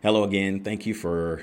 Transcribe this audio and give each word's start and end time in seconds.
Hello 0.00 0.22
again. 0.22 0.62
Thank 0.62 0.86
you 0.86 0.94
for 0.94 1.42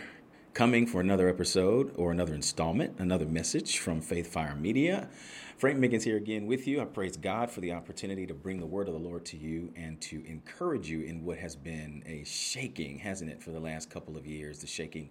coming 0.54 0.88
for 0.88 1.02
another 1.02 1.28
episode 1.28 1.92
or 1.97 2.13
another 2.13 2.33
installment, 2.33 2.96
another 2.99 3.26
message 3.26 3.79
from 3.79 3.99
Faith 3.99 4.31
Fire 4.31 4.55
Media. 4.55 5.10
Frank 5.58 5.78
Miggins 5.78 6.05
here 6.05 6.15
again 6.15 6.46
with 6.46 6.65
you. 6.65 6.79
I 6.79 6.86
praise 6.86 7.18
God 7.18 7.51
for 7.51 7.60
the 7.60 7.73
opportunity 7.73 8.26
to 8.26 8.33
bring 8.33 8.62
the 8.62 8.65
word 8.65 8.87
of 8.87 8.94
the 8.94 8.99
Lord 9.01 9.26
to 9.26 9.37
you 9.37 9.73
and 9.76 9.99
to 10.04 10.26
encourage 10.26 10.90
you 10.90 11.01
in 11.01 11.26
what 11.26 11.37
has 11.37 11.58
been 11.58 12.01
a 12.05 12.23
shaking, 12.23 12.97
hasn't 12.97 13.29
it, 13.29 13.44
for 13.44 13.51
the 13.51 13.60
last 13.60 13.90
couple 13.90 14.15
of 14.15 14.26
years? 14.26 14.60
The 14.60 14.67
shaking 14.67 15.10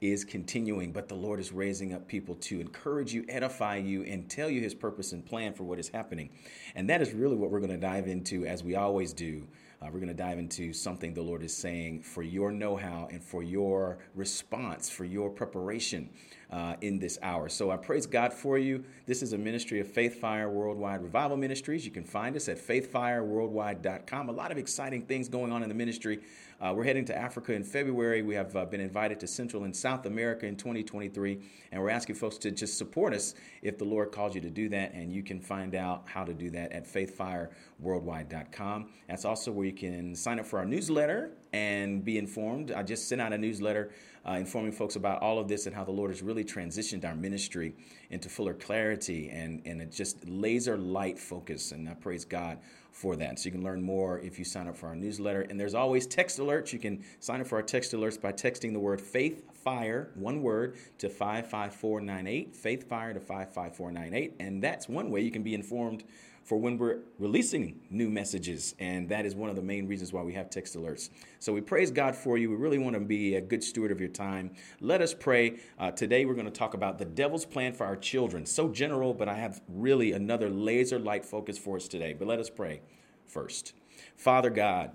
is 0.00 0.24
continuing, 0.24 0.90
but 0.90 1.06
the 1.06 1.16
Lord 1.16 1.38
is 1.38 1.52
raising 1.52 1.92
up 1.92 2.08
people 2.08 2.34
to 2.36 2.60
encourage 2.62 3.12
you, 3.12 3.26
edify 3.28 3.76
you, 3.76 4.04
and 4.04 4.26
tell 4.30 4.48
you 4.48 4.62
his 4.62 4.74
purpose 4.74 5.12
and 5.12 5.22
plan 5.22 5.52
for 5.52 5.64
what 5.64 5.78
is 5.78 5.90
happening. 5.90 6.30
And 6.74 6.88
that 6.88 7.02
is 7.02 7.12
really 7.12 7.36
what 7.36 7.50
we're 7.50 7.60
going 7.60 7.68
to 7.72 7.76
dive 7.76 8.06
into, 8.08 8.46
as 8.46 8.64
we 8.64 8.74
always 8.74 9.12
do 9.12 9.46
uh, 9.82 9.86
we're 9.86 10.00
going 10.00 10.08
to 10.08 10.14
dive 10.14 10.38
into 10.38 10.72
something 10.72 11.12
the 11.12 11.22
Lord 11.22 11.42
is 11.42 11.54
saying 11.54 12.02
for 12.02 12.22
your 12.22 12.50
know 12.50 12.76
how 12.76 13.08
and 13.10 13.22
for 13.22 13.42
your 13.42 13.98
response, 14.14 14.88
for 14.88 15.04
your 15.04 15.30
preparation 15.30 16.10
uh, 16.50 16.76
in 16.80 16.98
this 16.98 17.18
hour. 17.22 17.48
So 17.48 17.70
I 17.70 17.76
praise 17.76 18.06
God 18.06 18.32
for 18.32 18.58
you. 18.58 18.84
This 19.06 19.22
is 19.22 19.32
a 19.32 19.38
ministry 19.38 19.80
of 19.80 19.88
Faith 19.88 20.20
Fire 20.20 20.48
Worldwide 20.48 21.02
Revival 21.02 21.36
Ministries. 21.36 21.84
You 21.84 21.90
can 21.90 22.04
find 22.04 22.36
us 22.36 22.48
at 22.48 22.58
faithfireworldwide.com. 22.58 24.28
A 24.28 24.32
lot 24.32 24.52
of 24.52 24.58
exciting 24.58 25.02
things 25.02 25.28
going 25.28 25.52
on 25.52 25.62
in 25.62 25.68
the 25.68 25.74
ministry. 25.74 26.20
Uh, 26.58 26.72
we're 26.74 26.84
heading 26.84 27.04
to 27.04 27.14
Africa 27.16 27.52
in 27.52 27.62
February. 27.62 28.22
We 28.22 28.34
have 28.34 28.56
uh, 28.56 28.64
been 28.64 28.80
invited 28.80 29.20
to 29.20 29.26
Central 29.26 29.64
and 29.64 29.76
South 29.76 30.06
America 30.06 30.46
in 30.46 30.56
2023, 30.56 31.38
and 31.70 31.82
we're 31.82 31.90
asking 31.90 32.14
folks 32.14 32.38
to 32.38 32.50
just 32.50 32.78
support 32.78 33.12
us 33.12 33.34
if 33.60 33.76
the 33.76 33.84
Lord 33.84 34.10
calls 34.10 34.34
you 34.34 34.40
to 34.40 34.48
do 34.48 34.70
that. 34.70 34.94
And 34.94 35.12
you 35.12 35.22
can 35.22 35.38
find 35.38 35.74
out 35.74 36.04
how 36.06 36.24
to 36.24 36.32
do 36.32 36.48
that 36.50 36.72
at 36.72 36.86
faithfireworldwide.com. 36.86 38.88
That's 39.06 39.26
also 39.26 39.52
where 39.52 39.66
you 39.66 39.74
can 39.74 40.14
sign 40.14 40.40
up 40.40 40.46
for 40.46 40.58
our 40.58 40.64
newsletter 40.64 41.32
and 41.52 42.02
be 42.02 42.16
informed. 42.16 42.72
I 42.72 42.82
just 42.82 43.06
sent 43.06 43.20
out 43.20 43.34
a 43.34 43.38
newsletter 43.38 43.90
uh, 44.26 44.32
informing 44.32 44.72
folks 44.72 44.96
about 44.96 45.22
all 45.22 45.38
of 45.38 45.48
this 45.48 45.66
and 45.66 45.74
how 45.74 45.84
the 45.84 45.92
Lord 45.92 46.10
is 46.10 46.22
really 46.22 46.35
transitioned 46.44 47.04
our 47.04 47.14
ministry 47.14 47.74
into 48.10 48.28
fuller 48.28 48.54
clarity 48.54 49.28
and, 49.30 49.62
and 49.64 49.80
it 49.80 49.92
just 49.92 50.28
laser 50.28 50.76
light 50.76 51.18
focus. 51.18 51.72
And 51.72 51.88
I 51.88 51.94
praise 51.94 52.24
God 52.24 52.58
for 52.92 53.16
that. 53.16 53.38
So 53.38 53.46
you 53.46 53.52
can 53.52 53.62
learn 53.62 53.82
more 53.82 54.20
if 54.20 54.38
you 54.38 54.44
sign 54.44 54.68
up 54.68 54.76
for 54.76 54.86
our 54.88 54.96
newsletter. 54.96 55.42
And 55.42 55.60
there's 55.60 55.74
always 55.74 56.06
text 56.06 56.38
alerts. 56.38 56.72
You 56.72 56.78
can 56.78 57.04
sign 57.20 57.40
up 57.40 57.46
for 57.46 57.56
our 57.56 57.62
text 57.62 57.92
alerts 57.92 58.20
by 58.20 58.32
texting 58.32 58.72
the 58.72 58.80
word 58.80 59.00
faith 59.00 59.44
fire, 59.54 60.10
one 60.14 60.42
word, 60.42 60.76
to 60.98 61.08
55498, 61.08 62.54
faith 62.54 62.88
fire 62.88 63.12
to 63.12 63.20
55498. 63.20 64.34
And 64.40 64.62
that's 64.62 64.88
one 64.88 65.10
way 65.10 65.20
you 65.20 65.30
can 65.30 65.42
be 65.42 65.54
informed 65.54 66.04
for 66.46 66.56
when 66.56 66.78
we're 66.78 67.00
releasing 67.18 67.80
new 67.90 68.08
messages. 68.08 68.76
And 68.78 69.08
that 69.08 69.26
is 69.26 69.34
one 69.34 69.50
of 69.50 69.56
the 69.56 69.62
main 69.62 69.88
reasons 69.88 70.12
why 70.12 70.22
we 70.22 70.32
have 70.34 70.48
text 70.48 70.76
alerts. 70.76 71.10
So 71.40 71.52
we 71.52 71.60
praise 71.60 71.90
God 71.90 72.14
for 72.14 72.38
you. 72.38 72.48
We 72.50 72.56
really 72.56 72.78
want 72.78 72.94
to 72.94 73.00
be 73.00 73.34
a 73.34 73.40
good 73.40 73.64
steward 73.64 73.90
of 73.90 73.98
your 73.98 74.08
time. 74.08 74.52
Let 74.80 75.02
us 75.02 75.12
pray. 75.12 75.58
Uh, 75.76 75.90
today 75.90 76.24
we're 76.24 76.34
going 76.34 76.46
to 76.46 76.52
talk 76.52 76.74
about 76.74 76.98
the 76.98 77.04
devil's 77.04 77.44
plan 77.44 77.72
for 77.72 77.84
our 77.84 77.96
children. 77.96 78.46
So 78.46 78.68
general, 78.68 79.12
but 79.12 79.28
I 79.28 79.34
have 79.34 79.60
really 79.68 80.12
another 80.12 80.48
laser 80.48 81.00
light 81.00 81.24
focus 81.24 81.58
for 81.58 81.76
us 81.76 81.88
today. 81.88 82.12
But 82.12 82.28
let 82.28 82.38
us 82.38 82.48
pray 82.48 82.80
first. 83.26 83.72
Father 84.16 84.48
God, 84.50 84.92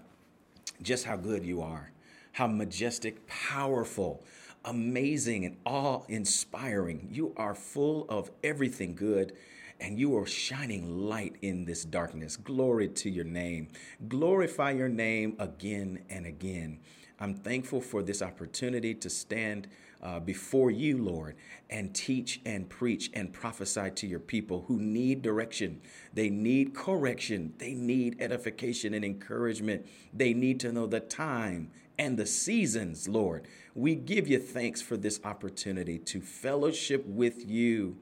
just 0.81 1.03
how 1.03 1.17
good 1.17 1.45
you 1.45 1.61
are, 1.61 1.91
how 2.31 2.47
majestic, 2.47 3.27
powerful, 3.27 4.23
amazing, 4.63 5.43
and 5.43 5.57
awe 5.65 6.03
inspiring. 6.07 7.09
You 7.11 7.33
are 7.35 7.55
full 7.55 8.05
of 8.07 8.31
everything 8.41 8.95
good 8.95 9.33
and 9.81 9.99
you 9.99 10.15
are 10.17 10.25
shining 10.25 11.07
light 11.09 11.35
in 11.41 11.65
this 11.65 11.83
darkness. 11.83 12.37
Glory 12.37 12.87
to 12.87 13.09
your 13.09 13.25
name. 13.25 13.67
Glorify 14.07 14.71
your 14.71 14.87
name 14.87 15.35
again 15.39 16.05
and 16.09 16.25
again. 16.25 16.79
I'm 17.19 17.35
thankful 17.35 17.81
for 17.81 18.01
this 18.01 18.21
opportunity 18.21 18.93
to 18.95 19.09
stand 19.09 19.67
uh, 20.01 20.19
before 20.19 20.71
you, 20.71 20.97
Lord, 20.97 21.35
and 21.69 21.93
teach 21.93 22.41
and 22.45 22.67
preach 22.67 23.11
and 23.13 23.31
prophesy 23.31 23.91
to 23.91 24.07
your 24.07 24.19
people 24.19 24.65
who 24.67 24.79
need 24.79 25.21
direction. 25.21 25.81
They 26.13 26.29
need 26.29 26.73
correction. 26.73 27.53
They 27.57 27.73
need 27.73 28.17
edification 28.19 28.93
and 28.93 29.05
encouragement. 29.05 29.85
They 30.13 30.33
need 30.33 30.59
to 30.61 30.71
know 30.71 30.87
the 30.87 30.99
time 30.99 31.71
and 31.99 32.17
the 32.17 32.25
seasons, 32.25 33.07
Lord. 33.07 33.47
We 33.75 33.93
give 33.93 34.27
you 34.27 34.39
thanks 34.39 34.81
for 34.81 34.97
this 34.97 35.19
opportunity 35.23 35.99
to 35.99 36.21
fellowship 36.21 37.05
with 37.05 37.47
you. 37.47 37.97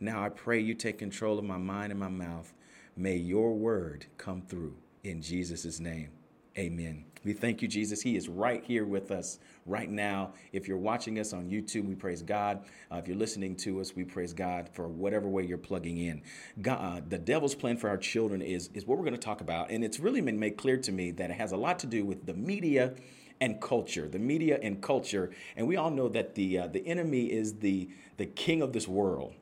Now 0.00 0.22
I 0.22 0.28
pray 0.28 0.60
you 0.60 0.74
take 0.74 0.98
control 0.98 1.38
of 1.38 1.44
my 1.44 1.58
mind 1.58 1.90
and 1.90 2.00
my 2.00 2.08
mouth. 2.08 2.52
May 2.96 3.16
your 3.16 3.54
word 3.54 4.06
come 4.16 4.42
through 4.42 4.74
in 5.04 5.22
Jesus' 5.22 5.80
name. 5.80 6.10
Amen. 6.56 7.04
We 7.24 7.32
thank 7.32 7.62
you, 7.62 7.68
Jesus. 7.68 8.00
He 8.00 8.16
is 8.16 8.28
right 8.28 8.64
here 8.64 8.84
with 8.84 9.10
us 9.10 9.38
right 9.66 9.90
now. 9.90 10.32
If 10.52 10.66
you're 10.66 10.78
watching 10.78 11.18
us 11.18 11.32
on 11.32 11.48
YouTube, 11.48 11.84
we 11.86 11.94
praise 11.94 12.22
God. 12.22 12.64
Uh, 12.90 12.96
if 12.96 13.06
you're 13.06 13.16
listening 13.16 13.54
to 13.56 13.80
us, 13.80 13.94
we 13.94 14.04
praise 14.04 14.32
God 14.32 14.68
for 14.72 14.88
whatever 14.88 15.28
way 15.28 15.44
you're 15.44 15.58
plugging 15.58 15.98
in. 15.98 16.22
God, 16.60 16.78
uh, 16.80 17.00
the 17.08 17.18
devil's 17.18 17.54
plan 17.54 17.76
for 17.76 17.88
our 17.88 17.96
children 17.96 18.42
is, 18.42 18.70
is 18.74 18.86
what 18.86 18.98
we're 18.98 19.04
going 19.04 19.14
to 19.14 19.20
talk 19.20 19.40
about. 19.40 19.70
And 19.70 19.84
it's 19.84 20.00
really 20.00 20.20
been 20.20 20.38
made 20.38 20.56
clear 20.56 20.76
to 20.78 20.92
me 20.92 21.10
that 21.12 21.30
it 21.30 21.34
has 21.34 21.52
a 21.52 21.56
lot 21.56 21.78
to 21.80 21.86
do 21.86 22.04
with 22.04 22.26
the 22.26 22.34
media 22.34 22.94
and 23.40 23.60
culture, 23.60 24.08
the 24.08 24.18
media 24.18 24.58
and 24.62 24.82
culture. 24.82 25.30
And 25.56 25.68
we 25.68 25.76
all 25.76 25.90
know 25.90 26.08
that 26.08 26.34
the, 26.34 26.58
uh, 26.58 26.66
the 26.68 26.84
enemy 26.86 27.26
is 27.26 27.58
the, 27.58 27.88
the 28.16 28.26
king 28.26 28.62
of 28.62 28.72
this 28.72 28.88
world. 28.88 29.34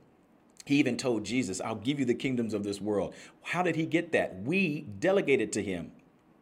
He 0.66 0.76
even 0.76 0.96
told 0.96 1.24
Jesus, 1.24 1.60
I'll 1.60 1.76
give 1.76 2.00
you 2.00 2.04
the 2.04 2.14
kingdoms 2.14 2.52
of 2.52 2.64
this 2.64 2.80
world. 2.80 3.14
How 3.40 3.62
did 3.62 3.76
he 3.76 3.86
get 3.86 4.10
that? 4.12 4.42
We 4.42 4.80
delegated 4.80 5.52
to 5.52 5.62
him 5.62 5.92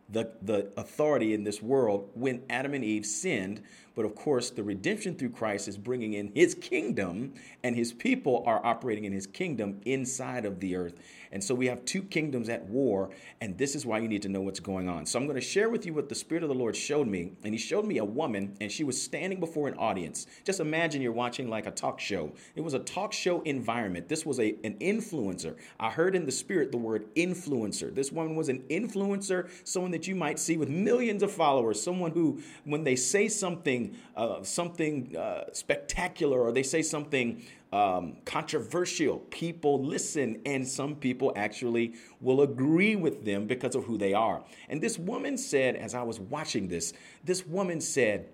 the, 0.08 0.32
the 0.40 0.72
authority 0.78 1.34
in 1.34 1.44
this 1.44 1.62
world 1.62 2.10
when 2.14 2.42
Adam 2.48 2.72
and 2.72 2.82
Eve 2.82 3.04
sinned 3.04 3.62
but 3.94 4.05
of 4.05 4.15
course, 4.15 4.50
the 4.50 4.62
redemption 4.62 5.15
through 5.15 5.31
Christ 5.31 5.69
is 5.69 5.77
bringing 5.77 6.15
in 6.15 6.32
his 6.34 6.55
kingdom, 6.55 7.34
and 7.62 7.77
his 7.77 7.93
people 7.93 8.43
are 8.47 8.65
operating 8.65 9.05
in 9.05 9.12
his 9.12 9.27
kingdom 9.27 9.81
inside 9.84 10.44
of 10.44 10.60
the 10.60 10.77
earth. 10.77 10.94
And 11.31 11.43
so 11.43 11.55
we 11.55 11.66
have 11.66 11.84
two 11.84 12.03
kingdoms 12.03 12.49
at 12.49 12.65
war, 12.66 13.10
and 13.41 13.59
this 13.59 13.75
is 13.75 13.84
why 13.84 13.99
you 13.99 14.06
need 14.06 14.22
to 14.22 14.28
know 14.28 14.41
what's 14.41 14.60
going 14.60 14.88
on. 14.88 15.05
So 15.05 15.19
I'm 15.19 15.27
going 15.27 15.34
to 15.34 15.41
share 15.41 15.69
with 15.69 15.84
you 15.84 15.93
what 15.93 16.09
the 16.09 16.15
Spirit 16.15 16.44
of 16.44 16.49
the 16.49 16.55
Lord 16.55 16.77
showed 16.77 17.09
me. 17.09 17.32
And 17.43 17.53
he 17.53 17.59
showed 17.59 17.84
me 17.87 17.99
a 17.99 18.05
woman, 18.05 18.56
and 18.60 18.71
she 18.71 18.84
was 18.84 19.00
standing 19.00 19.41
before 19.41 19.66
an 19.66 19.75
audience. 19.75 20.26
Just 20.44 20.61
imagine 20.61 21.03
you're 21.03 21.11
watching 21.11 21.49
like 21.49 21.66
a 21.66 21.72
talk 21.72 21.99
show. 21.99 22.32
It 22.55 22.61
was 22.61 22.75
a 22.75 22.78
talk 22.78 23.12
show 23.12 23.41
environment. 23.43 24.09
This 24.09 24.25
was 24.25 24.38
a, 24.38 24.55
an 24.62 24.75
influencer. 24.81 25.56
I 25.81 25.91
heard 25.91 26.15
in 26.15 26.25
the 26.25 26.32
Spirit 26.32 26.71
the 26.71 26.78
word 26.78 27.12
influencer. 27.16 27.93
This 27.93 28.12
woman 28.12 28.37
was 28.37 28.49
an 28.49 28.61
influencer, 28.71 29.50
someone 29.65 29.91
that 29.91 30.06
you 30.06 30.15
might 30.15 30.38
see 30.38 30.56
with 30.56 30.69
millions 30.69 31.25
of 31.25 31.32
followers, 31.32 31.82
someone 31.82 32.12
who, 32.12 32.41
when 32.65 32.84
they 32.84 32.94
say 32.94 33.26
something, 33.26 33.83
something 33.84 33.98
uh, 34.16 34.42
something 34.42 35.16
uh, 35.16 35.44
spectacular 35.52 36.40
or 36.40 36.52
they 36.52 36.62
say 36.62 36.82
something 36.82 37.42
um, 37.72 38.16
controversial, 38.24 39.18
people 39.30 39.82
listen, 39.82 40.40
and 40.46 40.66
some 40.66 40.94
people 40.94 41.32
actually 41.34 41.94
will 42.20 42.42
agree 42.42 42.94
with 42.94 43.24
them 43.24 43.46
because 43.46 43.74
of 43.74 43.84
who 43.84 43.98
they 43.98 44.14
are. 44.14 44.44
And 44.68 44.80
this 44.80 44.96
woman 44.96 45.36
said, 45.36 45.74
as 45.74 45.92
I 45.92 46.02
was 46.04 46.20
watching 46.20 46.68
this, 46.68 46.92
this 47.24 47.44
woman 47.44 47.80
said, 47.80 48.28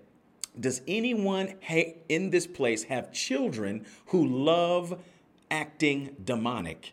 Does 0.59 0.83
anyone 0.87 1.55
ha- 1.67 1.97
in 2.11 2.29
this 2.29 2.47
place 2.47 2.83
have 2.85 3.13
children 3.13 3.87
who 4.07 4.27
love 4.27 5.01
acting 5.51 6.17
demonic? 6.23 6.93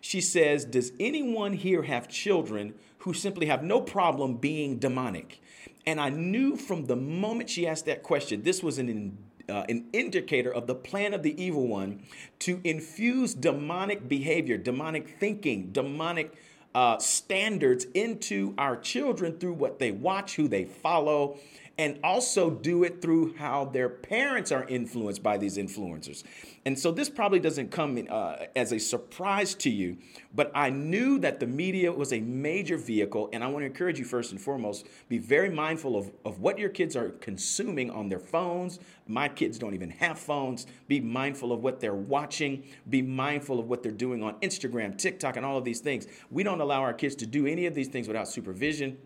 She 0.00 0.22
says, 0.22 0.64
Does 0.64 0.92
anyone 0.98 1.52
here 1.52 1.82
have 1.82 2.08
children 2.08 2.72
who 2.98 3.12
simply 3.12 3.46
have 3.46 3.62
no 3.62 3.82
problem 3.82 4.36
being 4.36 4.78
demonic? 4.78 5.42
And 5.86 6.00
I 6.00 6.10
knew 6.10 6.56
from 6.56 6.86
the 6.86 6.96
moment 6.96 7.50
she 7.50 7.66
asked 7.66 7.86
that 7.86 8.02
question, 8.02 8.42
this 8.42 8.62
was 8.62 8.78
an 8.78 9.18
uh, 9.48 9.64
an 9.68 9.86
indicator 9.92 10.52
of 10.52 10.66
the 10.66 10.74
plan 10.74 11.12
of 11.12 11.22
the 11.22 11.42
evil 11.42 11.66
one 11.66 12.00
to 12.38 12.60
infuse 12.64 13.34
demonic 13.34 14.08
behavior, 14.08 14.56
demonic 14.56 15.18
thinking, 15.18 15.70
demonic 15.72 16.32
uh, 16.74 16.98
standards 16.98 17.86
into 17.94 18.54
our 18.56 18.76
children 18.76 19.38
through 19.38 19.52
what 19.52 19.78
they 19.78 19.90
watch, 19.90 20.36
who 20.36 20.48
they 20.48 20.64
follow, 20.64 21.38
and 21.78 21.98
also 22.04 22.50
do 22.50 22.84
it 22.84 23.00
through 23.00 23.34
how 23.36 23.64
their 23.64 23.88
parents 23.88 24.52
are 24.52 24.64
influenced 24.68 25.22
by 25.22 25.38
these 25.38 25.56
influencers. 25.56 26.22
And 26.64 26.78
so 26.78 26.92
this 26.92 27.08
probably 27.08 27.40
doesn't 27.40 27.72
come 27.72 28.06
uh, 28.08 28.36
as 28.54 28.72
a 28.72 28.78
surprise 28.78 29.54
to 29.56 29.70
you, 29.70 29.96
but 30.34 30.52
I 30.54 30.70
knew 30.70 31.18
that 31.18 31.40
the 31.40 31.46
media 31.46 31.90
was 31.90 32.12
a 32.12 32.20
major 32.20 32.76
vehicle. 32.76 33.30
And 33.32 33.42
I 33.42 33.48
want 33.48 33.62
to 33.62 33.66
encourage 33.66 33.98
you, 33.98 34.04
first 34.04 34.30
and 34.30 34.40
foremost, 34.40 34.86
be 35.08 35.18
very 35.18 35.50
mindful 35.50 35.96
of, 35.96 36.12
of 36.24 36.40
what 36.40 36.58
your 36.58 36.68
kids 36.68 36.94
are 36.94 37.10
consuming 37.10 37.90
on 37.90 38.08
their 38.08 38.20
phones. 38.20 38.78
My 39.08 39.28
kids 39.28 39.58
don't 39.58 39.74
even 39.74 39.90
have 39.90 40.18
phones. 40.18 40.66
Be 40.86 41.00
mindful 41.00 41.52
of 41.52 41.62
what 41.62 41.80
they're 41.80 41.94
watching. 41.94 42.62
Be 42.88 43.02
mindful 43.02 43.58
of 43.58 43.68
what 43.68 43.82
they're 43.82 43.90
doing 43.90 44.22
on 44.22 44.34
Instagram, 44.34 44.96
TikTok, 44.96 45.36
and 45.36 45.44
all 45.44 45.58
of 45.58 45.64
these 45.64 45.80
things. 45.80 46.06
We 46.30 46.44
don't 46.44 46.60
allow 46.60 46.82
our 46.82 46.94
kids 46.94 47.16
to 47.16 47.26
do 47.26 47.46
any 47.46 47.66
of 47.66 47.74
these 47.74 47.88
things 47.88 48.06
without 48.06 48.28
supervision. 48.28 48.98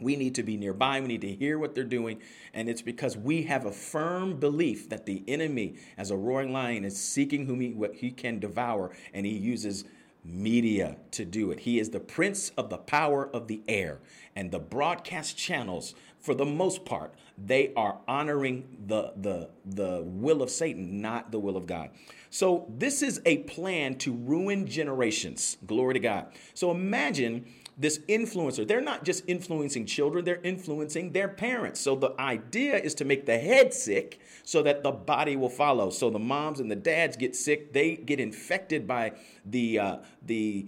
We 0.00 0.16
need 0.16 0.34
to 0.36 0.42
be 0.42 0.56
nearby. 0.56 1.00
We 1.00 1.08
need 1.08 1.20
to 1.22 1.32
hear 1.32 1.58
what 1.58 1.74
they're 1.74 1.84
doing. 1.84 2.20
And 2.52 2.68
it's 2.68 2.82
because 2.82 3.16
we 3.16 3.44
have 3.44 3.64
a 3.64 3.72
firm 3.72 4.38
belief 4.38 4.88
that 4.88 5.06
the 5.06 5.22
enemy, 5.28 5.76
as 5.96 6.10
a 6.10 6.16
roaring 6.16 6.52
lion, 6.52 6.84
is 6.84 6.98
seeking 7.00 7.46
whom 7.46 7.60
he, 7.60 7.72
what 7.72 7.94
he 7.94 8.10
can 8.10 8.38
devour. 8.38 8.90
And 9.12 9.24
he 9.24 9.32
uses 9.32 9.84
media 10.24 10.96
to 11.12 11.24
do 11.24 11.50
it. 11.50 11.60
He 11.60 11.78
is 11.78 11.90
the 11.90 12.00
prince 12.00 12.50
of 12.56 12.70
the 12.70 12.78
power 12.78 13.28
of 13.34 13.46
the 13.46 13.62
air. 13.68 14.00
And 14.34 14.50
the 14.50 14.58
broadcast 14.58 15.36
channels, 15.36 15.94
for 16.18 16.34
the 16.34 16.46
most 16.46 16.84
part, 16.84 17.14
they 17.36 17.72
are 17.74 17.98
honoring 18.08 18.78
the, 18.86 19.12
the, 19.16 19.50
the 19.64 20.02
will 20.04 20.42
of 20.42 20.50
Satan, 20.50 21.00
not 21.00 21.30
the 21.30 21.38
will 21.38 21.56
of 21.56 21.66
God. 21.66 21.90
So 22.30 22.66
this 22.68 23.02
is 23.02 23.20
a 23.26 23.38
plan 23.38 23.96
to 23.98 24.12
ruin 24.12 24.66
generations. 24.66 25.56
Glory 25.66 25.94
to 25.94 26.00
God. 26.00 26.26
So 26.54 26.70
imagine 26.70 27.46
this 27.76 27.98
influencer, 28.08 28.66
they're 28.66 28.80
not 28.80 29.04
just 29.04 29.24
influencing 29.26 29.86
children, 29.86 30.24
they're 30.24 30.40
influencing 30.42 31.12
their 31.12 31.28
parents. 31.28 31.80
So 31.80 31.96
the 31.96 32.18
idea 32.20 32.76
is 32.76 32.94
to 32.96 33.04
make 33.04 33.26
the 33.26 33.38
head 33.38 33.74
sick 33.74 34.20
so 34.44 34.62
that 34.62 34.82
the 34.82 34.92
body 34.92 35.36
will 35.36 35.48
follow. 35.48 35.90
So 35.90 36.10
the 36.10 36.18
moms 36.18 36.60
and 36.60 36.70
the 36.70 36.76
dads 36.76 37.16
get 37.16 37.34
sick, 37.34 37.72
they 37.72 37.96
get 37.96 38.20
infected 38.20 38.86
by 38.86 39.12
the 39.44 39.78
uh, 39.78 39.96
the 40.24 40.66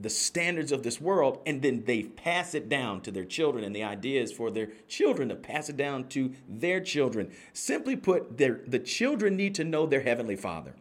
the 0.00 0.10
standards 0.10 0.72
of 0.72 0.82
this 0.82 1.00
world 1.00 1.40
and 1.46 1.62
then 1.62 1.84
they 1.84 2.02
pass 2.02 2.54
it 2.54 2.68
down 2.68 3.00
to 3.00 3.12
their 3.12 3.24
children 3.24 3.62
and 3.62 3.74
the 3.74 3.84
idea 3.84 4.20
is 4.20 4.32
for 4.32 4.50
their 4.50 4.68
children 4.88 5.28
to 5.28 5.34
pass 5.36 5.68
it 5.68 5.76
down 5.76 6.08
to 6.08 6.32
their 6.48 6.80
children 6.80 7.30
simply 7.52 7.94
put 7.94 8.36
the 8.36 8.82
children 8.84 9.36
need 9.36 9.54
to 9.54 9.62
know 9.62 9.86
their 9.86 10.00
heavenly 10.00 10.34
father 10.34 10.74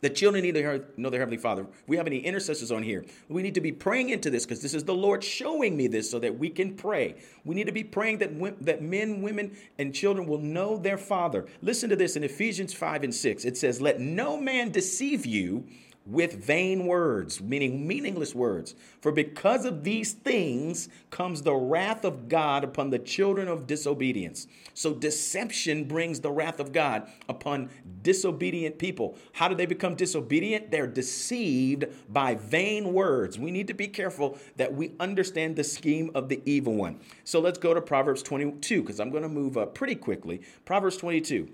the 0.00 0.10
children 0.10 0.42
need 0.42 0.54
to 0.54 0.84
know 0.96 1.10
their 1.10 1.20
Heavenly 1.20 1.38
Father. 1.38 1.66
We 1.86 1.96
have 1.96 2.06
any 2.06 2.18
intercessors 2.18 2.70
on 2.70 2.82
here, 2.82 3.04
we 3.28 3.42
need 3.42 3.54
to 3.54 3.60
be 3.60 3.72
praying 3.72 4.10
into 4.10 4.30
this 4.30 4.44
because 4.44 4.62
this 4.62 4.74
is 4.74 4.84
the 4.84 4.94
Lord 4.94 5.22
showing 5.24 5.76
me 5.76 5.86
this 5.86 6.10
so 6.10 6.18
that 6.18 6.38
we 6.38 6.50
can 6.50 6.74
pray. 6.74 7.16
We 7.44 7.54
need 7.54 7.66
to 7.66 7.72
be 7.72 7.84
praying 7.84 8.18
that, 8.18 8.64
that 8.64 8.82
men, 8.82 9.22
women, 9.22 9.56
and 9.78 9.94
children 9.94 10.26
will 10.26 10.38
know 10.38 10.76
their 10.76 10.98
Father. 10.98 11.46
Listen 11.62 11.90
to 11.90 11.96
this 11.96 12.16
in 12.16 12.24
Ephesians 12.24 12.72
5 12.72 13.04
and 13.04 13.14
6. 13.14 13.44
It 13.44 13.56
says, 13.56 13.80
Let 13.80 14.00
no 14.00 14.40
man 14.40 14.70
deceive 14.70 15.26
you 15.26 15.66
with 16.08 16.42
vain 16.42 16.86
words, 16.86 17.38
meaning 17.40 17.86
meaningless 17.86 18.34
words. 18.34 18.74
For 19.02 19.12
because 19.12 19.66
of 19.66 19.84
these 19.84 20.12
things 20.12 20.88
comes 21.10 21.42
the 21.42 21.54
wrath 21.54 22.02
of 22.02 22.30
God 22.30 22.64
upon 22.64 22.88
the 22.88 22.98
children 22.98 23.46
of 23.46 23.66
disobedience. 23.66 24.46
So 24.72 24.94
deception 24.94 25.84
brings 25.84 26.20
the 26.20 26.30
wrath 26.30 26.60
of 26.60 26.72
God 26.72 27.10
upon 27.28 27.68
disobedient 28.00 28.78
people. 28.78 29.18
How 29.34 29.48
do 29.48 29.54
they 29.54 29.66
become 29.66 29.96
disobedient? 29.96 30.70
They're 30.70 30.86
deceived 30.86 31.84
by 32.08 32.36
vain 32.36 32.94
words. 32.94 33.38
We 33.38 33.50
need 33.50 33.66
to 33.66 33.74
be 33.74 33.86
careful 33.86 34.38
that 34.56 34.72
we 34.72 34.92
understand 34.98 35.56
the 35.56 35.64
scheme 35.64 36.10
of 36.14 36.30
the 36.30 36.40
evil 36.46 36.74
one. 36.74 37.00
So 37.24 37.38
let's 37.38 37.58
go 37.58 37.74
to 37.74 37.82
Proverbs 37.82 38.22
22 38.22 38.80
because 38.80 38.98
I'm 38.98 39.10
going 39.10 39.24
to 39.24 39.28
move 39.28 39.58
up 39.58 39.74
pretty 39.74 39.94
quickly. 39.94 40.40
Proverbs 40.64 40.96
22. 40.96 41.48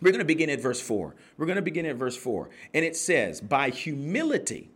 We're 0.00 0.10
going 0.10 0.18
to 0.18 0.24
begin 0.24 0.50
at 0.50 0.60
verse 0.60 0.80
4. 0.80 1.14
We're 1.36 1.46
going 1.46 1.56
to 1.56 1.62
begin 1.62 1.86
at 1.86 1.96
verse 1.96 2.16
4. 2.16 2.50
And 2.74 2.84
it 2.84 2.96
says, 2.96 3.40
By 3.40 3.70
humility 3.70 4.70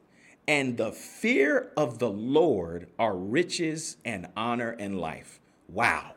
and 0.46 0.76
the 0.76 0.92
fear 0.92 1.72
of 1.76 1.98
the 1.98 2.10
Lord 2.10 2.88
are 2.98 3.16
riches 3.16 3.96
and 4.04 4.28
honor 4.36 4.70
and 4.78 4.98
life. 4.98 5.40
Wow. 5.68 6.14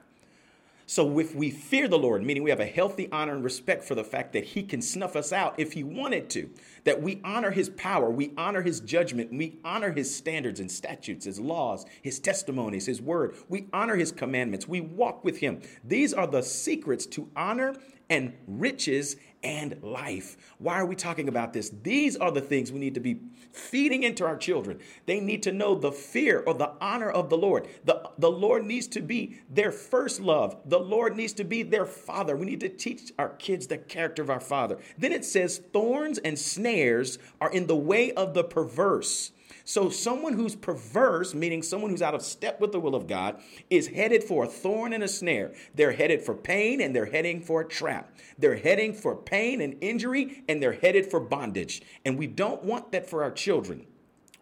So 0.92 1.20
if 1.20 1.34
we 1.34 1.52
fear 1.52 1.88
the 1.88 1.98
Lord, 1.98 2.22
meaning 2.22 2.44
we 2.44 2.50
have 2.50 2.60
a 2.60 2.66
healthy 2.66 3.10
honor 3.14 3.34
and 3.34 3.46
respect 3.46 3.86
for 3.86 3.96
the 3.96 4.04
fact 4.04 4.34
that 4.34 4.44
he 4.44 4.62
can 4.62 4.82
snuff 4.82 5.16
us 5.16 5.32
out 5.32 5.56
if 5.58 5.72
he 5.72 5.86
wanted 5.86 6.30
to, 6.32 6.50
that 6.84 7.02
we 7.02 7.22
honor 7.24 7.52
his 7.52 7.70
power, 7.70 8.10
we 8.10 8.34
honor 8.38 8.62
his 8.62 8.82
judgment, 8.82 9.32
we 9.32 9.58
honor 9.64 9.94
his 9.94 10.14
standards 10.14 10.60
and 10.60 10.70
statutes, 10.70 11.24
his 11.24 11.40
laws, 11.40 11.86
his 12.02 12.20
testimonies, 12.20 12.88
his 12.88 13.02
word, 13.02 13.38
we 13.48 13.68
honor 13.72 13.96
his 13.96 14.12
commandments, 14.12 14.68
we 14.68 14.82
walk 14.82 15.24
with 15.24 15.38
him. 15.38 15.62
These 15.82 16.14
are 16.14 16.28
the 16.28 16.44
secrets 16.44 17.06
to 17.06 17.30
honor 17.38 17.74
and 18.12 18.34
riches 18.46 19.16
and 19.42 19.82
life. 19.82 20.38
Why 20.60 20.76
are 20.76 20.86
we 20.86 20.96
talking 20.96 21.30
about 21.30 21.54
this? 21.54 21.72
These 21.82 22.18
are 22.18 22.30
the 22.30 22.42
things 22.42 22.72
we 22.72 22.80
need 22.80 22.94
to 22.94 23.00
be 23.00 23.22
feeding 23.54 24.04
into 24.04 24.26
our 24.26 24.38
children. 24.38 24.80
They 25.06 25.22
need 25.22 25.42
to 25.44 25.54
know 25.54 25.76
the 25.76 25.94
fear 25.94 26.44
or 26.46 26.54
the 26.54 26.74
honor 26.82 27.10
of 27.10 27.30
the 27.30 27.38
Lord. 27.38 27.68
The, 27.86 28.10
the 28.20 28.30
Lord 28.30 28.66
needs 28.66 28.88
to 28.88 29.02
be 29.02 29.40
their 29.50 29.72
first 29.72 30.20
love. 30.20 30.58
The 30.66 30.80
Lord 30.80 31.16
needs 31.16 31.34
to 31.34 31.46
be 31.46 31.64
their 31.64 31.86
father. 31.86 32.36
We 32.36 32.46
need 32.46 32.60
to 32.60 32.70
teach 32.70 33.14
our 33.18 33.30
kids 33.30 33.68
the 33.68 33.78
character 33.78 34.22
of 34.22 34.30
our 34.30 34.42
father. 34.42 34.78
Then 34.98 35.14
it 35.14 35.24
says, 35.24 35.60
thorns 35.72 36.18
and 36.20 36.38
snares 36.38 37.18
are 37.40 37.50
in 37.50 37.68
the 37.68 37.78
way 37.78 38.12
of 38.12 38.34
the 38.34 38.44
perverse 38.44 39.32
so, 39.72 39.90
someone 39.90 40.34
who's 40.34 40.54
perverse, 40.54 41.34
meaning 41.34 41.64
someone 41.64 41.92
who's 41.92 42.02
out 42.02 42.14
of 42.14 42.22
step 42.22 42.60
with 42.60 42.74
the 42.74 42.80
will 42.82 42.94
of 42.94 43.08
God, 43.08 43.42
is 43.70 43.88
headed 43.88 44.22
for 44.22 44.44
a 44.44 44.48
thorn 44.48 44.92
and 44.92 45.02
a 45.02 45.08
snare. 45.08 45.54
They're 45.74 45.94
headed 45.94 46.22
for 46.22 46.36
pain 46.36 46.82
and 46.82 46.94
they're 46.94 47.06
heading 47.06 47.40
for 47.40 47.62
a 47.62 47.66
trap. 47.66 48.18
They're 48.38 48.58
heading 48.58 48.94
for 48.94 49.16
pain 49.16 49.62
and 49.62 49.78
injury 49.80 50.44
and 50.50 50.62
they're 50.62 50.74
headed 50.74 51.10
for 51.10 51.22
bondage. 51.22 51.84
And 52.04 52.20
we 52.20 52.28
don't 52.28 52.66
want 52.66 52.92
that 52.92 53.10
for 53.10 53.24
our 53.24 53.32
children. 53.32 53.86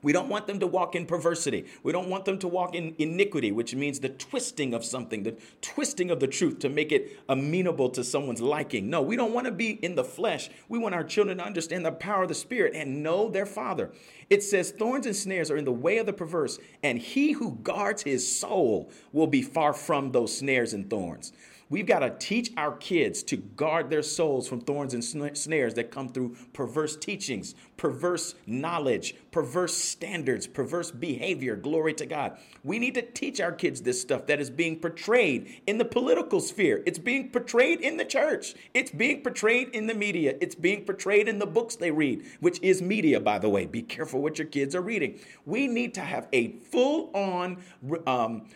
We 0.01 0.13
don't 0.13 0.29
want 0.29 0.47
them 0.47 0.59
to 0.59 0.67
walk 0.67 0.95
in 0.95 1.05
perversity. 1.05 1.65
We 1.83 1.91
don't 1.91 2.09
want 2.09 2.25
them 2.25 2.39
to 2.39 2.47
walk 2.47 2.73
in 2.73 2.95
iniquity, 2.97 3.51
which 3.51 3.75
means 3.75 3.99
the 3.99 4.09
twisting 4.09 4.73
of 4.73 4.85
something, 4.85 5.23
the 5.23 5.35
twisting 5.61 6.09
of 6.09 6.19
the 6.19 6.27
truth 6.27 6.59
to 6.59 6.69
make 6.69 6.91
it 6.91 7.19
amenable 7.27 7.89
to 7.89 8.03
someone's 8.03 8.41
liking. 8.41 8.89
No, 8.89 9.01
we 9.01 9.15
don't 9.15 9.33
want 9.33 9.45
to 9.45 9.51
be 9.51 9.71
in 9.71 9.95
the 9.95 10.03
flesh. 10.03 10.49
We 10.69 10.79
want 10.79 10.95
our 10.95 11.03
children 11.03 11.37
to 11.37 11.43
understand 11.43 11.85
the 11.85 11.91
power 11.91 12.23
of 12.23 12.29
the 12.29 12.35
Spirit 12.35 12.73
and 12.75 13.03
know 13.03 13.29
their 13.29 13.45
Father. 13.45 13.91
It 14.29 14.43
says, 14.43 14.71
Thorns 14.71 15.05
and 15.05 15.15
snares 15.15 15.51
are 15.51 15.57
in 15.57 15.65
the 15.65 15.71
way 15.71 15.97
of 15.97 16.05
the 16.05 16.13
perverse, 16.13 16.59
and 16.83 16.99
he 16.99 17.33
who 17.33 17.57
guards 17.63 18.03
his 18.03 18.39
soul 18.39 18.91
will 19.11 19.27
be 19.27 19.41
far 19.41 19.73
from 19.73 20.11
those 20.11 20.37
snares 20.37 20.73
and 20.73 20.89
thorns. 20.89 21.33
We've 21.69 21.85
got 21.85 21.99
to 21.99 22.09
teach 22.17 22.51
our 22.57 22.75
kids 22.77 23.21
to 23.23 23.37
guard 23.37 23.91
their 23.91 24.01
souls 24.01 24.47
from 24.47 24.61
thorns 24.61 24.95
and 24.95 25.03
snares 25.03 25.75
that 25.75 25.91
come 25.91 26.09
through 26.09 26.35
perverse 26.51 26.97
teachings, 26.97 27.53
perverse 27.77 28.33
knowledge, 28.47 29.15
perverse 29.29 29.75
standards, 29.75 30.47
perverse 30.47 30.89
behavior. 30.89 31.55
Glory 31.55 31.93
to 31.93 32.07
God. 32.07 32.37
We 32.63 32.79
need 32.79 32.95
to 32.95 33.03
teach 33.03 33.39
our 33.39 33.51
kids 33.51 33.81
this 33.81 34.01
stuff 34.01 34.25
that 34.25 34.39
is 34.39 34.49
being 34.49 34.79
portrayed 34.79 35.61
in 35.67 35.77
the 35.77 35.85
political 35.85 36.39
sphere. 36.39 36.81
It's 36.87 36.97
being 36.97 37.29
portrayed 37.29 37.81
in 37.81 37.97
the 37.97 38.05
church. 38.05 38.55
It's 38.73 38.89
being 38.89 39.21
portrayed 39.21 39.69
in 39.69 39.85
the 39.85 39.93
media. 39.93 40.35
It's 40.41 40.55
being 40.55 40.85
portrayed 40.85 41.27
in 41.27 41.37
the 41.37 41.45
books 41.45 41.75
they 41.75 41.91
read, 41.91 42.25
which 42.39 42.59
is 42.63 42.81
media, 42.81 43.19
by 43.19 43.37
the 43.37 43.49
way. 43.49 43.67
Be 43.67 43.83
careful 43.83 44.21
what 44.21 44.39
your 44.39 44.47
kids 44.47 44.73
are 44.73 44.81
reading. 44.81 45.19
We 45.45 45.67
need 45.67 45.93
to 45.93 46.01
have 46.01 46.27
a 46.33 46.53
full 46.71 47.11
on 47.13 47.61
um, 48.07 48.47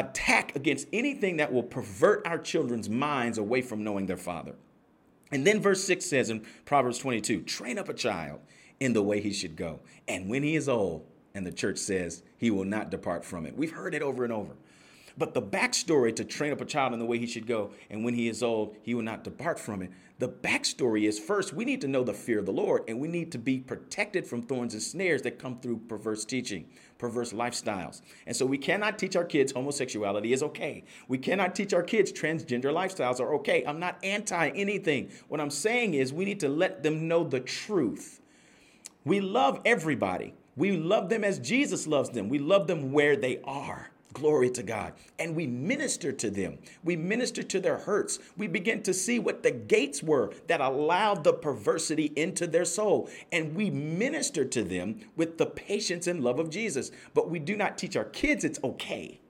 attack 0.00 0.54
against 0.56 0.88
anything 0.92 1.36
that 1.38 1.52
will 1.52 1.62
pervert 1.62 2.26
our 2.26 2.38
children's 2.38 2.88
minds 2.88 3.38
away 3.38 3.62
from 3.62 3.84
knowing 3.84 4.06
their 4.06 4.16
father. 4.16 4.54
And 5.32 5.46
then 5.46 5.60
verse 5.60 5.82
6 5.84 6.04
says 6.04 6.30
in 6.30 6.44
Proverbs 6.64 6.98
22 6.98 7.42
train 7.42 7.78
up 7.78 7.88
a 7.88 7.94
child 7.94 8.40
in 8.80 8.92
the 8.92 9.02
way 9.02 9.20
he 9.20 9.32
should 9.32 9.56
go. 9.56 9.80
And 10.06 10.28
when 10.28 10.42
he 10.42 10.56
is 10.56 10.68
old, 10.68 11.06
and 11.34 11.46
the 11.46 11.52
church 11.52 11.76
says 11.76 12.22
he 12.38 12.50
will 12.50 12.64
not 12.64 12.90
depart 12.90 13.24
from 13.24 13.44
it. 13.44 13.56
We've 13.56 13.72
heard 13.72 13.94
it 13.94 14.02
over 14.02 14.24
and 14.24 14.32
over. 14.32 14.56
But 15.18 15.34
the 15.34 15.42
backstory 15.42 16.14
to 16.16 16.24
train 16.24 16.52
up 16.52 16.60
a 16.60 16.66
child 16.66 16.92
in 16.92 16.98
the 16.98 17.06
way 17.06 17.18
he 17.18 17.26
should 17.26 17.46
go, 17.46 17.70
and 17.90 18.04
when 18.04 18.14
he 18.14 18.28
is 18.28 18.42
old, 18.42 18.76
he 18.82 18.94
will 18.94 19.02
not 19.02 19.24
depart 19.24 19.58
from 19.58 19.82
it. 19.82 19.90
The 20.18 20.28
backstory 20.28 21.06
is 21.06 21.18
first, 21.18 21.52
we 21.52 21.64
need 21.64 21.82
to 21.82 21.88
know 21.88 22.04
the 22.04 22.14
fear 22.14 22.38
of 22.38 22.46
the 22.46 22.52
Lord, 22.52 22.84
and 22.88 23.00
we 23.00 23.08
need 23.08 23.32
to 23.32 23.38
be 23.38 23.58
protected 23.58 24.26
from 24.26 24.42
thorns 24.42 24.72
and 24.72 24.82
snares 24.82 25.22
that 25.22 25.38
come 25.38 25.58
through 25.58 25.78
perverse 25.88 26.24
teaching, 26.24 26.68
perverse 26.98 27.32
lifestyles. 27.32 28.02
And 28.26 28.34
so 28.34 28.46
we 28.46 28.58
cannot 28.58 28.98
teach 28.98 29.16
our 29.16 29.24
kids 29.24 29.52
homosexuality 29.52 30.32
is 30.32 30.42
okay. 30.42 30.84
We 31.08 31.18
cannot 31.18 31.54
teach 31.54 31.74
our 31.74 31.82
kids 31.82 32.12
transgender 32.12 32.72
lifestyles 32.72 33.20
are 33.20 33.34
okay. 33.36 33.64
I'm 33.66 33.80
not 33.80 33.98
anti 34.02 34.48
anything. 34.48 35.10
What 35.28 35.40
I'm 35.40 35.50
saying 35.50 35.94
is 35.94 36.12
we 36.12 36.24
need 36.24 36.40
to 36.40 36.48
let 36.48 36.82
them 36.82 37.08
know 37.08 37.24
the 37.24 37.40
truth. 37.40 38.20
We 39.04 39.20
love 39.20 39.60
everybody. 39.64 40.34
We 40.56 40.72
love 40.72 41.08
them 41.10 41.22
as 41.22 41.38
Jesus 41.38 41.86
loves 41.86 42.10
them. 42.10 42.28
We 42.28 42.38
love 42.38 42.66
them 42.66 42.92
where 42.92 43.16
they 43.16 43.40
are. 43.44 43.90
Glory 44.16 44.48
to 44.48 44.62
God. 44.62 44.94
And 45.18 45.36
we 45.36 45.46
minister 45.46 46.10
to 46.10 46.30
them. 46.30 46.56
We 46.82 46.96
minister 46.96 47.42
to 47.42 47.60
their 47.60 47.76
hurts. 47.76 48.18
We 48.38 48.46
begin 48.46 48.82
to 48.84 48.94
see 48.94 49.18
what 49.18 49.42
the 49.42 49.50
gates 49.50 50.02
were 50.02 50.32
that 50.46 50.62
allowed 50.62 51.22
the 51.22 51.34
perversity 51.34 52.14
into 52.16 52.46
their 52.46 52.64
soul. 52.64 53.10
And 53.30 53.54
we 53.54 53.68
minister 53.68 54.46
to 54.46 54.62
them 54.62 55.00
with 55.16 55.36
the 55.36 55.44
patience 55.44 56.06
and 56.06 56.24
love 56.24 56.38
of 56.38 56.48
Jesus. 56.48 56.92
But 57.12 57.28
we 57.28 57.38
do 57.38 57.58
not 57.58 57.76
teach 57.76 57.94
our 57.94 58.06
kids 58.06 58.42
it's 58.42 58.58
okay. 58.64 59.20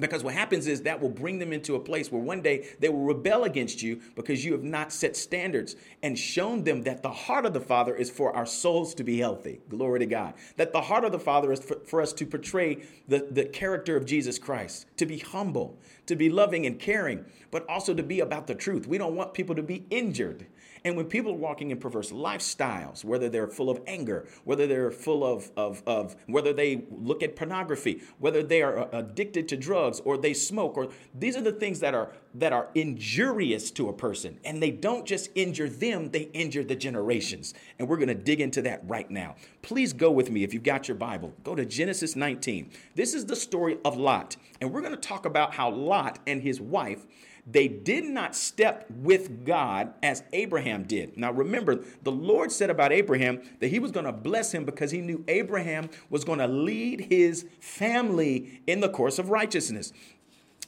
Because 0.00 0.24
what 0.24 0.32
happens 0.32 0.66
is 0.66 0.82
that 0.82 1.02
will 1.02 1.10
bring 1.10 1.38
them 1.38 1.52
into 1.52 1.74
a 1.74 1.80
place 1.80 2.10
where 2.10 2.22
one 2.22 2.40
day 2.40 2.66
they 2.80 2.88
will 2.88 3.04
rebel 3.04 3.44
against 3.44 3.82
you 3.82 4.00
because 4.16 4.42
you 4.42 4.52
have 4.52 4.62
not 4.62 4.90
set 4.90 5.16
standards 5.16 5.76
and 6.02 6.18
shown 6.18 6.64
them 6.64 6.82
that 6.84 7.02
the 7.02 7.10
heart 7.10 7.44
of 7.44 7.52
the 7.52 7.60
Father 7.60 7.94
is 7.94 8.10
for 8.10 8.34
our 8.34 8.46
souls 8.46 8.94
to 8.94 9.04
be 9.04 9.18
healthy. 9.18 9.60
Glory 9.68 9.98
to 9.98 10.06
God. 10.06 10.32
That 10.56 10.72
the 10.72 10.80
heart 10.80 11.04
of 11.04 11.12
the 11.12 11.18
Father 11.18 11.52
is 11.52 11.60
for, 11.60 11.76
for 11.84 12.00
us 12.00 12.14
to 12.14 12.24
portray 12.24 12.84
the, 13.06 13.28
the 13.30 13.44
character 13.44 13.94
of 13.94 14.06
Jesus 14.06 14.38
Christ, 14.38 14.86
to 14.96 15.04
be 15.04 15.18
humble, 15.18 15.78
to 16.06 16.16
be 16.16 16.30
loving 16.30 16.64
and 16.64 16.78
caring, 16.78 17.26
but 17.50 17.68
also 17.68 17.92
to 17.92 18.02
be 18.02 18.20
about 18.20 18.46
the 18.46 18.54
truth. 18.54 18.86
We 18.86 18.96
don't 18.96 19.14
want 19.14 19.34
people 19.34 19.54
to 19.56 19.62
be 19.62 19.84
injured. 19.90 20.46
And 20.84 20.96
when 20.96 21.06
people 21.06 21.32
are 21.32 21.36
walking 21.36 21.70
in 21.70 21.78
perverse 21.78 22.10
lifestyles, 22.10 23.04
whether 23.04 23.28
they're 23.28 23.46
full 23.46 23.70
of 23.70 23.80
anger, 23.86 24.26
whether 24.44 24.66
they're 24.66 24.90
full 24.90 25.24
of, 25.24 25.50
of, 25.56 25.82
of 25.86 26.16
whether 26.26 26.52
they 26.52 26.84
look 26.90 27.22
at 27.22 27.36
pornography, 27.36 28.02
whether 28.18 28.42
they 28.42 28.62
are 28.62 28.78
uh, 28.78 28.88
addicted 28.92 29.48
to 29.48 29.56
drugs 29.56 30.00
or 30.04 30.16
they 30.16 30.34
smoke, 30.34 30.76
or 30.76 30.88
these 31.14 31.36
are 31.36 31.42
the 31.42 31.52
things 31.52 31.80
that 31.80 31.94
are 31.94 32.12
that 32.34 32.52
are 32.52 32.68
injurious 32.74 33.70
to 33.72 33.88
a 33.88 33.92
person. 33.92 34.38
And 34.44 34.62
they 34.62 34.70
don't 34.70 35.06
just 35.06 35.30
injure 35.34 35.68
them, 35.68 36.10
they 36.10 36.30
injure 36.32 36.64
the 36.64 36.74
generations. 36.74 37.52
And 37.78 37.88
we're 37.88 37.98
gonna 37.98 38.14
dig 38.14 38.40
into 38.40 38.62
that 38.62 38.80
right 38.88 39.10
now. 39.10 39.36
Please 39.60 39.92
go 39.92 40.10
with 40.10 40.30
me 40.30 40.42
if 40.42 40.54
you've 40.54 40.62
got 40.62 40.88
your 40.88 40.96
Bible. 40.96 41.34
Go 41.44 41.54
to 41.54 41.64
Genesis 41.64 42.16
19. 42.16 42.70
This 42.94 43.12
is 43.14 43.26
the 43.26 43.36
story 43.36 43.78
of 43.84 43.96
Lot. 43.96 44.36
And 44.60 44.72
we're 44.72 44.80
gonna 44.80 44.96
talk 44.96 45.26
about 45.26 45.54
how 45.54 45.70
Lot 45.70 46.20
and 46.26 46.42
his 46.42 46.60
wife 46.60 47.06
they 47.46 47.66
did 47.66 48.04
not 48.04 48.36
step 48.36 48.86
with 48.88 49.44
God 49.44 49.94
as 50.02 50.22
Abraham 50.32 50.84
did. 50.84 51.16
Now 51.16 51.32
remember, 51.32 51.84
the 52.02 52.12
Lord 52.12 52.52
said 52.52 52.70
about 52.70 52.92
Abraham 52.92 53.42
that 53.58 53.68
he 53.68 53.80
was 53.80 53.90
going 53.90 54.06
to 54.06 54.12
bless 54.12 54.52
him 54.52 54.64
because 54.64 54.92
he 54.92 55.00
knew 55.00 55.24
Abraham 55.26 55.90
was 56.08 56.24
going 56.24 56.38
to 56.38 56.46
lead 56.46 57.06
his 57.10 57.46
family 57.58 58.62
in 58.66 58.80
the 58.80 58.88
course 58.88 59.18
of 59.18 59.30
righteousness. 59.30 59.92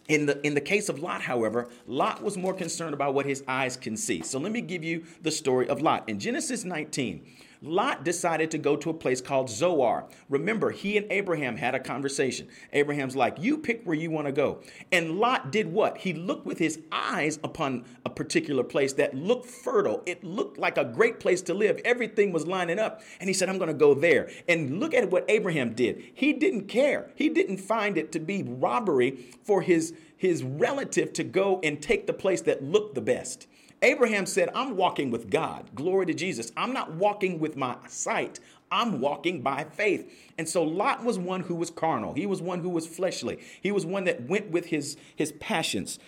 In 0.09 0.27
the, 0.27 0.45
in 0.45 0.55
the 0.55 0.61
case 0.61 0.89
of 0.89 0.99
Lot, 0.99 1.23
however, 1.23 1.69
Lot 1.87 2.23
was 2.23 2.37
more 2.37 2.53
concerned 2.53 2.93
about 2.93 3.15
what 3.15 3.25
his 3.25 3.43
eyes 3.49 3.77
can 3.77 3.97
see. 3.97 4.23
So 4.23 4.39
let 4.39 4.53
me 4.53 4.61
give 4.61 4.85
you 4.85 5.05
the 5.23 5.31
story 5.31 5.67
of 5.69 5.81
Lot. 5.81 6.07
In 6.09 6.19
Genesis 6.19 6.65
19, 6.65 7.25
Lot 7.65 8.05
decided 8.05 8.51
to 8.51 8.59
go 8.59 8.77
to 8.77 8.91
a 8.91 8.95
place 8.95 9.23
called 9.23 9.49
Zoar. 9.49 10.07
Remember, 10.29 10.71
he 10.71 10.99
and 10.99 11.11
Abraham 11.11 11.57
had 11.57 11.75
a 11.75 11.81
conversation. 11.81 12.47
Abraham's 12.75 13.17
like, 13.17 13.39
You 13.41 13.57
pick 13.57 13.85
where 13.85 13.97
you 13.97 14.11
want 14.11 14.27
to 14.27 14.33
go. 14.33 14.61
And 14.93 15.19
Lot 15.19 15.51
did 15.51 15.73
what? 15.73 15.99
He 15.99 16.13
looked 16.13 16.45
with 16.45 16.59
his 16.59 16.81
eyes 16.93 17.39
upon 17.43 17.87
a 18.05 18.11
particular 18.11 18.63
place 18.63 18.93
that 18.95 19.15
looked 19.15 19.47
fertile. 19.47 20.03
It 20.05 20.23
looked 20.23 20.59
like 20.59 20.77
a 20.77 20.85
great 20.85 21.21
place 21.21 21.41
to 21.43 21.55
live. 21.55 21.81
Everything 21.85 22.33
was 22.33 22.47
lining 22.47 22.79
up. 22.79 23.01
And 23.19 23.31
he 23.31 23.35
said, 23.35 23.49
I'm 23.49 23.59
going 23.59 23.69
to 23.69 23.75
go 23.75 23.95
there. 23.95 24.31
And 24.47 24.79
look 24.79 24.93
at 24.93 25.11
what 25.11 25.25
Abraham 25.29 25.73
did. 25.73 26.03
He 26.15 26.35
didn't 26.35 26.67
care. 26.67 27.11
He 27.15 27.31
didn't 27.31 27.59
find 27.59 27.97
it 27.97 28.13
to 28.13 28.21
be 28.21 28.43
robbery 28.43 29.25
for 29.43 29.63
his, 29.63 29.95
his 30.17 30.43
relative 30.43 31.13
to 31.15 31.25
go 31.25 31.61
and 31.63 31.81
take 31.81 32.07
the 32.07 32.13
place 32.13 32.43
that 32.43 32.63
looked 32.63 32.95
the 32.95 33.01
best. 33.01 33.47
Abraham 33.83 34.27
said, 34.27 34.51
I'm 34.55 34.77
walking 34.77 35.11
with 35.11 35.31
God. 35.31 35.71
Glory 35.75 36.07
to 36.07 36.15
Jesus. 36.15 36.53
I'm 36.57 36.73
not 36.73 36.93
walking 36.95 37.39
with 37.39 37.57
my 37.57 37.77
sight. 37.87 38.41
I'm 38.71 39.01
walking 39.01 39.43
by 39.43 39.65
faith. 39.65 40.11
And 40.39 40.49
so 40.49 40.63
Lot 40.63 41.05
was 41.05 41.19
one 41.19 41.43
who 41.43 41.55
was 41.55 41.71
carnal. 41.71 42.15
He 42.15 42.27
was 42.27 42.41
one 42.41 42.61
who 42.61 42.71
was 42.71 42.87
fleshly. 42.87 43.39
He 43.61 43.71
was 43.71 43.85
one 43.85 44.05
that 44.05 44.23
went 44.23 44.51
with 44.51 44.67
his, 44.67 44.97
his 45.15 45.33
passions 45.33 45.99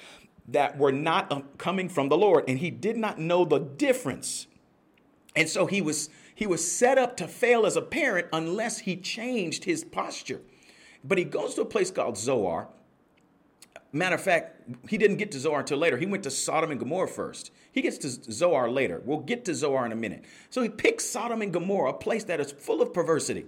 that 0.48 0.78
were 0.78 0.92
not 0.92 1.30
uh, 1.30 1.42
coming 1.58 1.88
from 1.88 2.08
the 2.08 2.16
Lord. 2.16 2.44
And 2.48 2.58
he 2.58 2.70
did 2.70 2.96
not 2.96 3.18
know 3.18 3.44
the 3.44 3.58
difference. 3.58 4.46
And 5.34 5.48
so 5.48 5.66
he 5.66 5.80
was 5.80 6.08
he 6.34 6.46
was 6.46 6.70
set 6.70 6.98
up 6.98 7.16
to 7.16 7.26
fail 7.26 7.64
as 7.64 7.76
a 7.76 7.82
parent 7.82 8.26
unless 8.30 8.80
he 8.80 8.96
changed 8.96 9.64
his 9.64 9.84
posture. 9.84 10.42
But 11.02 11.16
he 11.16 11.24
goes 11.24 11.54
to 11.54 11.62
a 11.62 11.66
place 11.66 11.90
called 11.90 12.18
Zoar. 12.18 12.68
Matter 13.92 14.16
of 14.16 14.22
fact, 14.22 14.60
he 14.88 14.98
didn't 14.98 15.16
get 15.16 15.30
to 15.32 15.38
Zoar 15.38 15.60
until 15.60 15.78
later. 15.78 15.96
He 15.96 16.06
went 16.06 16.24
to 16.24 16.30
Sodom 16.30 16.70
and 16.70 16.80
Gomorrah 16.80 17.08
first. 17.08 17.50
He 17.72 17.82
gets 17.82 17.98
to 17.98 18.08
Zoar 18.08 18.70
later. 18.70 19.00
We'll 19.04 19.20
get 19.20 19.44
to 19.46 19.54
Zoar 19.54 19.86
in 19.86 19.92
a 19.92 19.96
minute. 19.96 20.24
So 20.50 20.62
he 20.62 20.68
picks 20.68 21.04
Sodom 21.04 21.40
and 21.42 21.52
Gomorrah, 21.52 21.90
a 21.90 21.94
place 21.94 22.24
that 22.24 22.40
is 22.40 22.52
full 22.52 22.82
of 22.82 22.92
perversity. 22.92 23.46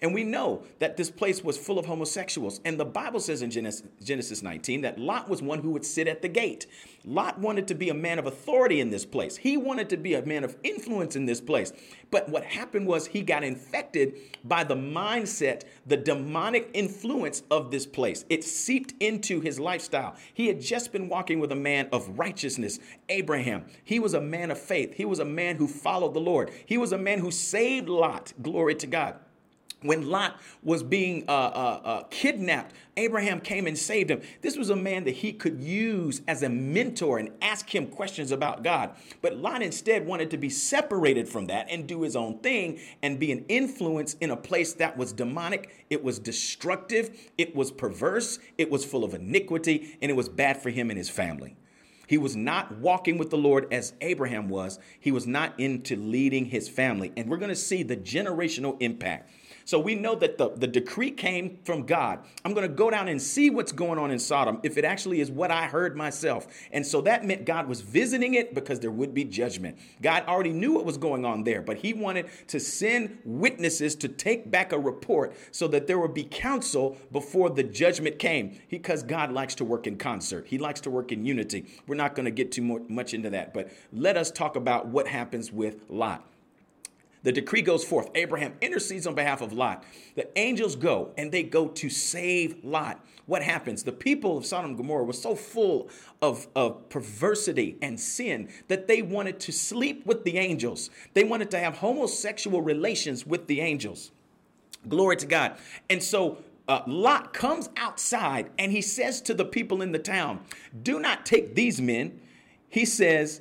And 0.00 0.14
we 0.14 0.22
know 0.22 0.62
that 0.78 0.96
this 0.96 1.10
place 1.10 1.42
was 1.42 1.58
full 1.58 1.78
of 1.78 1.86
homosexuals. 1.86 2.60
And 2.64 2.78
the 2.78 2.84
Bible 2.84 3.18
says 3.18 3.42
in 3.42 3.50
Genesis, 3.50 3.82
Genesis 4.02 4.42
19 4.42 4.82
that 4.82 4.98
Lot 4.98 5.28
was 5.28 5.42
one 5.42 5.58
who 5.60 5.70
would 5.70 5.84
sit 5.84 6.06
at 6.06 6.22
the 6.22 6.28
gate. 6.28 6.66
Lot 7.04 7.38
wanted 7.40 7.66
to 7.68 7.74
be 7.74 7.88
a 7.88 7.94
man 7.94 8.18
of 8.18 8.26
authority 8.26 8.80
in 8.80 8.90
this 8.90 9.04
place, 9.04 9.36
he 9.36 9.56
wanted 9.56 9.88
to 9.90 9.96
be 9.96 10.14
a 10.14 10.24
man 10.24 10.44
of 10.44 10.56
influence 10.62 11.16
in 11.16 11.26
this 11.26 11.40
place. 11.40 11.72
But 12.10 12.28
what 12.28 12.44
happened 12.44 12.86
was 12.86 13.06
he 13.06 13.22
got 13.22 13.44
infected 13.44 14.14
by 14.44 14.64
the 14.64 14.74
mindset, 14.74 15.62
the 15.86 15.96
demonic 15.96 16.70
influence 16.74 17.42
of 17.50 17.70
this 17.70 17.86
place. 17.86 18.24
It 18.28 18.44
seeped 18.44 18.94
into 19.00 19.40
his 19.40 19.58
lifestyle. 19.60 20.16
He 20.32 20.46
had 20.46 20.60
just 20.60 20.92
been 20.92 21.08
walking 21.08 21.40
with 21.40 21.52
a 21.52 21.56
man 21.56 21.88
of 21.92 22.18
righteousness, 22.18 22.78
Abraham. 23.08 23.66
He 23.84 23.98
was 23.98 24.14
a 24.14 24.20
man 24.20 24.50
of 24.50 24.58
faith. 24.58 24.94
He 24.94 25.04
was 25.04 25.18
a 25.18 25.24
man 25.24 25.56
who 25.56 25.66
followed 25.66 26.14
the 26.14 26.20
Lord. 26.20 26.50
He 26.64 26.78
was 26.78 26.92
a 26.92 26.98
man 26.98 27.18
who 27.18 27.30
saved 27.30 27.88
Lot. 27.88 28.32
Glory 28.40 28.74
to 28.76 28.86
God 28.86 29.16
when 29.82 30.08
Lot 30.08 30.40
was 30.62 30.82
being 30.82 31.24
uh, 31.28 31.32
uh, 31.32 31.80
uh, 31.84 32.02
kidnapped, 32.10 32.74
Abraham 32.96 33.40
came 33.40 33.66
and 33.66 33.78
saved 33.78 34.10
him. 34.10 34.22
This 34.42 34.56
was 34.56 34.70
a 34.70 34.76
man 34.76 35.04
that 35.04 35.16
he 35.16 35.32
could 35.32 35.60
use 35.60 36.20
as 36.26 36.42
a 36.42 36.48
mentor 36.48 37.18
and 37.18 37.30
ask 37.40 37.72
him 37.72 37.86
questions 37.86 38.32
about 38.32 38.64
God. 38.64 38.90
But 39.22 39.36
Lot 39.36 39.62
instead 39.62 40.06
wanted 40.06 40.30
to 40.32 40.36
be 40.36 40.50
separated 40.50 41.28
from 41.28 41.46
that 41.46 41.68
and 41.70 41.86
do 41.86 42.02
his 42.02 42.16
own 42.16 42.38
thing 42.38 42.80
and 43.02 43.20
be 43.20 43.30
an 43.30 43.44
influence 43.48 44.14
in 44.14 44.30
a 44.30 44.36
place 44.36 44.72
that 44.74 44.96
was 44.96 45.12
demonic, 45.12 45.86
it 45.90 46.02
was 46.02 46.18
destructive, 46.18 47.30
it 47.38 47.54
was 47.54 47.70
perverse, 47.70 48.40
it 48.56 48.70
was 48.70 48.84
full 48.84 49.04
of 49.04 49.14
iniquity, 49.14 49.96
and 50.02 50.10
it 50.10 50.14
was 50.14 50.28
bad 50.28 50.60
for 50.60 50.70
him 50.70 50.90
and 50.90 50.98
his 50.98 51.10
family. 51.10 51.56
He 52.08 52.16
was 52.16 52.34
not 52.34 52.78
walking 52.78 53.18
with 53.18 53.28
the 53.28 53.36
Lord 53.36 53.70
as 53.70 53.92
Abraham 54.00 54.48
was. 54.48 54.78
He 54.98 55.12
was 55.12 55.26
not 55.26 55.52
into 55.60 55.94
leading 55.94 56.46
his 56.46 56.66
family. 56.66 57.12
And 57.18 57.28
we're 57.28 57.36
going 57.36 57.50
to 57.50 57.54
see 57.54 57.82
the 57.82 57.98
generational 57.98 58.78
impact 58.80 59.30
so 59.68 59.78
we 59.78 59.94
know 59.94 60.14
that 60.14 60.38
the, 60.38 60.48
the 60.48 60.66
decree 60.66 61.10
came 61.10 61.58
from 61.62 61.82
God. 61.82 62.20
I'm 62.42 62.54
going 62.54 62.66
to 62.66 62.74
go 62.74 62.88
down 62.90 63.06
and 63.06 63.20
see 63.20 63.50
what's 63.50 63.70
going 63.70 63.98
on 63.98 64.10
in 64.10 64.18
Sodom 64.18 64.60
if 64.62 64.78
it 64.78 64.84
actually 64.86 65.20
is 65.20 65.30
what 65.30 65.50
I 65.50 65.66
heard 65.66 65.94
myself. 65.94 66.46
And 66.72 66.86
so 66.86 67.02
that 67.02 67.26
meant 67.26 67.44
God 67.44 67.68
was 67.68 67.82
visiting 67.82 68.32
it 68.32 68.54
because 68.54 68.80
there 68.80 68.90
would 68.90 69.12
be 69.12 69.24
judgment. 69.24 69.76
God 70.00 70.24
already 70.26 70.54
knew 70.54 70.72
what 70.72 70.86
was 70.86 70.96
going 70.96 71.26
on 71.26 71.44
there, 71.44 71.60
but 71.60 71.76
he 71.76 71.92
wanted 71.92 72.30
to 72.46 72.58
send 72.58 73.18
witnesses 73.26 73.94
to 73.96 74.08
take 74.08 74.50
back 74.50 74.72
a 74.72 74.78
report 74.78 75.36
so 75.50 75.68
that 75.68 75.86
there 75.86 75.98
would 75.98 76.14
be 76.14 76.24
counsel 76.24 76.96
before 77.12 77.50
the 77.50 77.62
judgment 77.62 78.18
came 78.18 78.58
because 78.70 79.02
God 79.02 79.32
likes 79.32 79.54
to 79.56 79.66
work 79.66 79.86
in 79.86 79.98
concert. 79.98 80.46
He 80.46 80.56
likes 80.56 80.80
to 80.80 80.90
work 80.90 81.12
in 81.12 81.26
unity. 81.26 81.66
We're 81.86 81.94
not 81.94 82.14
going 82.14 82.24
to 82.24 82.30
get 82.30 82.52
too 82.52 82.62
much 82.88 83.12
into 83.12 83.28
that, 83.28 83.52
but 83.52 83.70
let 83.92 84.16
us 84.16 84.30
talk 84.30 84.56
about 84.56 84.86
what 84.86 85.06
happens 85.06 85.52
with 85.52 85.82
Lot. 85.90 86.24
The 87.22 87.32
decree 87.32 87.62
goes 87.62 87.84
forth. 87.84 88.10
Abraham 88.14 88.54
intercedes 88.60 89.06
on 89.06 89.14
behalf 89.14 89.40
of 89.40 89.52
Lot. 89.52 89.84
The 90.14 90.28
angels 90.38 90.76
go 90.76 91.12
and 91.16 91.32
they 91.32 91.42
go 91.42 91.68
to 91.68 91.90
save 91.90 92.64
Lot. 92.64 93.04
What 93.26 93.42
happens? 93.42 93.82
The 93.82 93.92
people 93.92 94.38
of 94.38 94.46
Sodom 94.46 94.70
and 94.70 94.76
Gomorrah 94.76 95.04
were 95.04 95.12
so 95.12 95.34
full 95.34 95.90
of, 96.22 96.46
of 96.54 96.88
perversity 96.88 97.76
and 97.82 97.98
sin 97.98 98.48
that 98.68 98.88
they 98.88 99.02
wanted 99.02 99.40
to 99.40 99.52
sleep 99.52 100.06
with 100.06 100.24
the 100.24 100.38
angels. 100.38 100.90
They 101.14 101.24
wanted 101.24 101.50
to 101.50 101.58
have 101.58 101.78
homosexual 101.78 102.62
relations 102.62 103.26
with 103.26 103.46
the 103.46 103.60
angels. 103.60 104.12
Glory 104.88 105.16
to 105.16 105.26
God. 105.26 105.58
And 105.90 106.02
so 106.02 106.38
uh, 106.68 106.82
Lot 106.86 107.32
comes 107.32 107.68
outside 107.76 108.50
and 108.58 108.70
he 108.70 108.80
says 108.80 109.20
to 109.22 109.34
the 109.34 109.44
people 109.44 109.82
in 109.82 109.92
the 109.92 109.98
town, 109.98 110.40
Do 110.82 111.00
not 111.00 111.26
take 111.26 111.54
these 111.54 111.80
men. 111.80 112.20
He 112.68 112.84
says, 112.84 113.40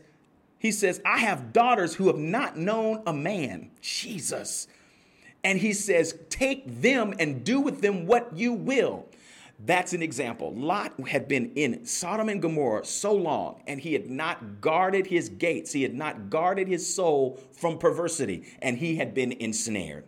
he 0.60 0.72
says, 0.72 1.02
I 1.06 1.20
have 1.20 1.54
daughters 1.54 1.96
who 1.96 2.08
have 2.08 2.18
not 2.18 2.58
known 2.58 3.04
a 3.06 3.14
man. 3.14 3.72
Jesus. 3.82 4.68
And 5.44 5.60
he 5.60 5.74
says, 5.74 6.18
Take 6.30 6.82
them 6.82 7.14
and 7.20 7.44
do 7.44 7.60
with 7.60 7.82
them 7.82 8.06
what 8.06 8.36
you 8.36 8.54
will. 8.54 9.06
That's 9.66 9.94
an 9.94 10.04
example. 10.04 10.54
Lot 10.54 10.94
had 11.08 11.28
been 11.28 11.52
in 11.56 11.86
Sodom 11.86 12.30
and 12.30 12.42
Gomorrah 12.42 12.86
so 12.86 13.14
long, 13.14 13.64
and 13.66 13.80
he 13.80 13.94
had 13.94 14.10
not 14.10 14.62
guarded 14.62 15.08
his 15.08 15.30
gates. 15.30 15.74
He 15.74 15.82
had 15.82 15.96
not 15.96 16.30
guarded 16.30 16.68
his 16.68 16.94
soul 16.94 17.40
from 17.54 17.80
perversity, 17.80 18.46
and 18.62 18.78
he 18.78 18.98
had 18.98 19.16
been 19.16 19.32
ensnared. 19.32 20.06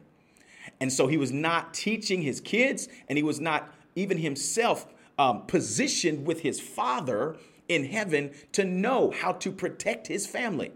And 0.79 0.93
so 0.93 1.07
he 1.07 1.17
was 1.17 1.31
not 1.31 1.73
teaching 1.73 2.21
his 2.21 2.39
kids, 2.39 2.89
and 3.07 3.17
he 3.17 3.23
was 3.23 3.39
not 3.39 3.73
even 3.95 4.19
himself 4.19 4.87
um, 5.17 5.45
positioned 5.47 6.25
with 6.25 6.41
his 6.41 6.61
father 6.61 7.35
in 7.69 7.85
heaven 7.85 8.31
to 8.51 8.65
know 8.65 9.11
how 9.11 9.31
to 9.33 9.51
protect 9.51 10.07
his 10.07 10.27
family. 10.27 10.73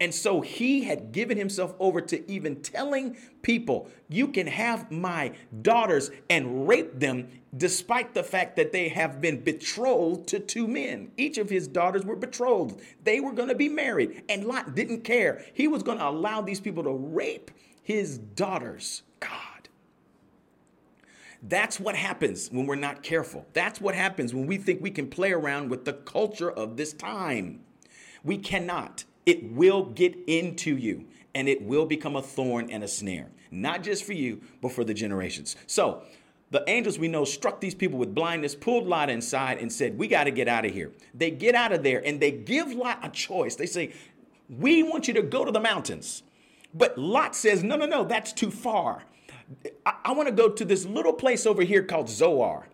And 0.00 0.14
so 0.14 0.40
he 0.40 0.84
had 0.84 1.12
given 1.12 1.36
himself 1.36 1.74
over 1.78 2.00
to 2.00 2.28
even 2.30 2.62
telling 2.62 3.18
people, 3.42 3.90
you 4.08 4.28
can 4.28 4.46
have 4.46 4.90
my 4.90 5.32
daughters 5.60 6.10
and 6.30 6.66
rape 6.66 6.98
them, 6.98 7.28
despite 7.54 8.14
the 8.14 8.22
fact 8.22 8.56
that 8.56 8.72
they 8.72 8.88
have 8.88 9.20
been 9.20 9.40
betrothed 9.42 10.26
to 10.28 10.40
two 10.40 10.66
men. 10.66 11.10
Each 11.18 11.36
of 11.36 11.50
his 11.50 11.68
daughters 11.68 12.06
were 12.06 12.16
betrothed, 12.16 12.80
they 13.04 13.20
were 13.20 13.32
going 13.32 13.50
to 13.50 13.54
be 13.54 13.68
married. 13.68 14.22
And 14.30 14.46
Lot 14.46 14.74
didn't 14.74 15.02
care. 15.02 15.44
He 15.52 15.68
was 15.68 15.82
going 15.82 15.98
to 15.98 16.08
allow 16.08 16.40
these 16.40 16.60
people 16.60 16.84
to 16.84 16.92
rape 16.92 17.50
his 17.82 18.16
daughters. 18.16 19.02
God. 19.20 19.49
That's 21.42 21.80
what 21.80 21.96
happens 21.96 22.48
when 22.50 22.66
we're 22.66 22.74
not 22.74 23.02
careful. 23.02 23.46
That's 23.52 23.80
what 23.80 23.94
happens 23.94 24.34
when 24.34 24.46
we 24.46 24.58
think 24.58 24.82
we 24.82 24.90
can 24.90 25.08
play 25.08 25.32
around 25.32 25.70
with 25.70 25.84
the 25.84 25.94
culture 25.94 26.50
of 26.50 26.76
this 26.76 26.92
time. 26.92 27.60
We 28.22 28.36
cannot. 28.36 29.04
It 29.24 29.50
will 29.52 29.84
get 29.84 30.16
into 30.26 30.76
you 30.76 31.06
and 31.34 31.48
it 31.48 31.62
will 31.62 31.86
become 31.86 32.16
a 32.16 32.22
thorn 32.22 32.70
and 32.70 32.84
a 32.84 32.88
snare, 32.88 33.28
not 33.50 33.82
just 33.82 34.04
for 34.04 34.12
you, 34.12 34.42
but 34.60 34.72
for 34.72 34.84
the 34.84 34.94
generations. 34.94 35.56
So, 35.66 36.02
the 36.50 36.64
angels 36.68 36.98
we 36.98 37.06
know 37.06 37.24
struck 37.24 37.60
these 37.60 37.76
people 37.76 37.96
with 37.96 38.12
blindness, 38.12 38.56
pulled 38.56 38.84
Lot 38.84 39.08
inside, 39.08 39.58
and 39.58 39.72
said, 39.72 39.96
We 39.96 40.08
got 40.08 40.24
to 40.24 40.32
get 40.32 40.48
out 40.48 40.64
of 40.64 40.72
here. 40.72 40.90
They 41.14 41.30
get 41.30 41.54
out 41.54 41.72
of 41.72 41.84
there 41.84 42.04
and 42.04 42.18
they 42.18 42.32
give 42.32 42.72
Lot 42.72 42.98
a 43.04 43.08
choice. 43.08 43.54
They 43.54 43.66
say, 43.66 43.92
We 44.48 44.82
want 44.82 45.06
you 45.06 45.14
to 45.14 45.22
go 45.22 45.44
to 45.44 45.52
the 45.52 45.60
mountains. 45.60 46.24
But 46.74 46.98
Lot 46.98 47.36
says, 47.36 47.62
No, 47.62 47.76
no, 47.76 47.86
no, 47.86 48.02
that's 48.02 48.32
too 48.32 48.50
far. 48.50 49.04
I, 49.84 49.94
I 50.06 50.12
want 50.12 50.28
to 50.28 50.34
go 50.34 50.48
to 50.48 50.64
this 50.64 50.84
little 50.84 51.12
place 51.12 51.46
over 51.46 51.62
here 51.62 51.82
called 51.82 52.08
Zoar. 52.08 52.66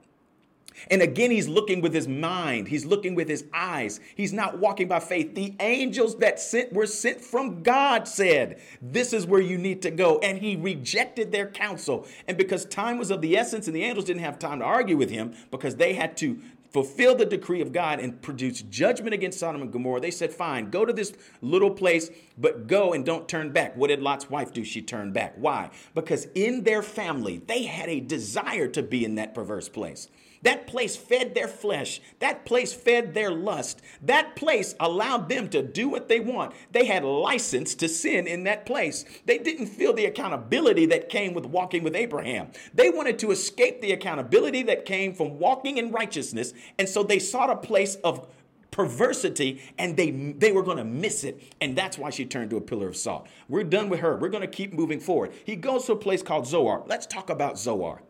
And 0.90 1.00
again, 1.00 1.30
he's 1.30 1.48
looking 1.48 1.80
with 1.80 1.94
his 1.94 2.06
mind. 2.06 2.68
He's 2.68 2.84
looking 2.84 3.14
with 3.14 3.28
his 3.28 3.44
eyes. 3.52 3.98
He's 4.14 4.32
not 4.32 4.58
walking 4.58 4.88
by 4.88 5.00
faith. 5.00 5.34
The 5.34 5.54
angels 5.58 6.18
that 6.18 6.38
sent 6.38 6.72
were 6.72 6.86
sent 6.86 7.20
from 7.20 7.62
God 7.62 8.06
said, 8.06 8.60
This 8.82 9.12
is 9.12 9.26
where 9.26 9.40
you 9.40 9.56
need 9.56 9.80
to 9.82 9.90
go. 9.90 10.18
And 10.18 10.38
he 10.38 10.56
rejected 10.56 11.32
their 11.32 11.48
counsel. 11.48 12.06
And 12.28 12.36
because 12.36 12.66
time 12.66 12.98
was 12.98 13.10
of 13.10 13.22
the 13.22 13.36
essence 13.36 13.66
and 13.66 13.74
the 13.74 13.84
angels 13.84 14.04
didn't 14.04 14.22
have 14.22 14.38
time 14.38 14.58
to 14.58 14.64
argue 14.64 14.96
with 14.96 15.10
him 15.10 15.34
because 15.50 15.76
they 15.76 15.94
had 15.94 16.16
to 16.18 16.40
fulfill 16.76 17.14
the 17.14 17.24
decree 17.24 17.62
of 17.62 17.72
God 17.72 18.00
and 18.00 18.20
produce 18.20 18.60
judgment 18.60 19.14
against 19.14 19.40
Sodom 19.40 19.62
and 19.62 19.72
Gomorrah, 19.72 19.98
they 19.98 20.10
said, 20.10 20.30
Fine, 20.30 20.68
go 20.68 20.84
to 20.84 20.92
this 20.92 21.14
little 21.40 21.70
place, 21.70 22.10
but 22.36 22.66
go 22.66 22.92
and 22.92 23.02
don't 23.02 23.26
turn 23.26 23.50
back. 23.50 23.74
What 23.78 23.86
did 23.86 24.02
Lot's 24.02 24.28
wife 24.28 24.52
do? 24.52 24.62
She 24.62 24.82
turned 24.82 25.14
back. 25.14 25.32
Why? 25.38 25.70
Because 25.94 26.26
in 26.34 26.64
their 26.64 26.82
family, 26.82 27.38
they 27.46 27.62
had 27.62 27.88
a 27.88 28.00
desire 28.00 28.68
to 28.68 28.82
be 28.82 29.06
in 29.06 29.14
that 29.14 29.32
perverse 29.32 29.70
place. 29.70 30.10
That 30.46 30.68
place 30.68 30.94
fed 30.94 31.34
their 31.34 31.48
flesh. 31.48 32.00
That 32.20 32.44
place 32.44 32.72
fed 32.72 33.14
their 33.14 33.32
lust. 33.32 33.82
That 34.00 34.36
place 34.36 34.76
allowed 34.78 35.28
them 35.28 35.48
to 35.48 35.60
do 35.60 35.88
what 35.88 36.08
they 36.08 36.20
want. 36.20 36.54
They 36.70 36.84
had 36.84 37.02
license 37.02 37.74
to 37.74 37.88
sin 37.88 38.28
in 38.28 38.44
that 38.44 38.64
place. 38.64 39.04
They 39.24 39.38
didn't 39.38 39.66
feel 39.66 39.92
the 39.92 40.04
accountability 40.04 40.86
that 40.86 41.08
came 41.08 41.34
with 41.34 41.46
walking 41.46 41.82
with 41.82 41.96
Abraham. 41.96 42.52
They 42.72 42.90
wanted 42.90 43.18
to 43.18 43.32
escape 43.32 43.80
the 43.80 43.90
accountability 43.90 44.62
that 44.62 44.84
came 44.84 45.14
from 45.14 45.40
walking 45.40 45.78
in 45.78 45.90
righteousness. 45.90 46.54
And 46.78 46.88
so 46.88 47.02
they 47.02 47.18
sought 47.18 47.50
a 47.50 47.56
place 47.56 47.96
of 48.04 48.28
perversity 48.70 49.60
and 49.78 49.96
they 49.96 50.12
they 50.12 50.52
were 50.52 50.62
going 50.62 50.76
to 50.76 50.84
miss 50.84 51.24
it 51.24 51.42
and 51.60 51.74
that's 51.74 51.98
why 51.98 52.10
she 52.10 52.24
turned 52.24 52.50
to 52.50 52.56
a 52.56 52.60
pillar 52.60 52.88
of 52.88 52.96
salt 52.96 53.26
we're 53.48 53.64
done 53.64 53.88
with 53.88 54.00
her 54.00 54.16
we're 54.16 54.28
going 54.28 54.42
to 54.42 54.46
keep 54.46 54.74
moving 54.74 55.00
forward 55.00 55.32
he 55.46 55.56
goes 55.56 55.86
to 55.86 55.92
a 55.92 55.96
place 55.96 56.22
called 56.22 56.46
zoar 56.46 56.84
let's 56.86 57.06
talk 57.06 57.30
about 57.30 57.58
zoar 57.58 58.02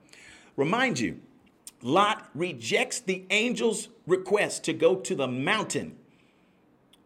remind 0.56 0.98
you 0.98 1.20
Lot 1.82 2.28
rejects 2.34 3.00
the 3.00 3.24
angel's 3.30 3.88
request 4.06 4.64
to 4.64 4.72
go 4.72 4.96
to 4.96 5.14
the 5.14 5.28
mountain. 5.28 5.96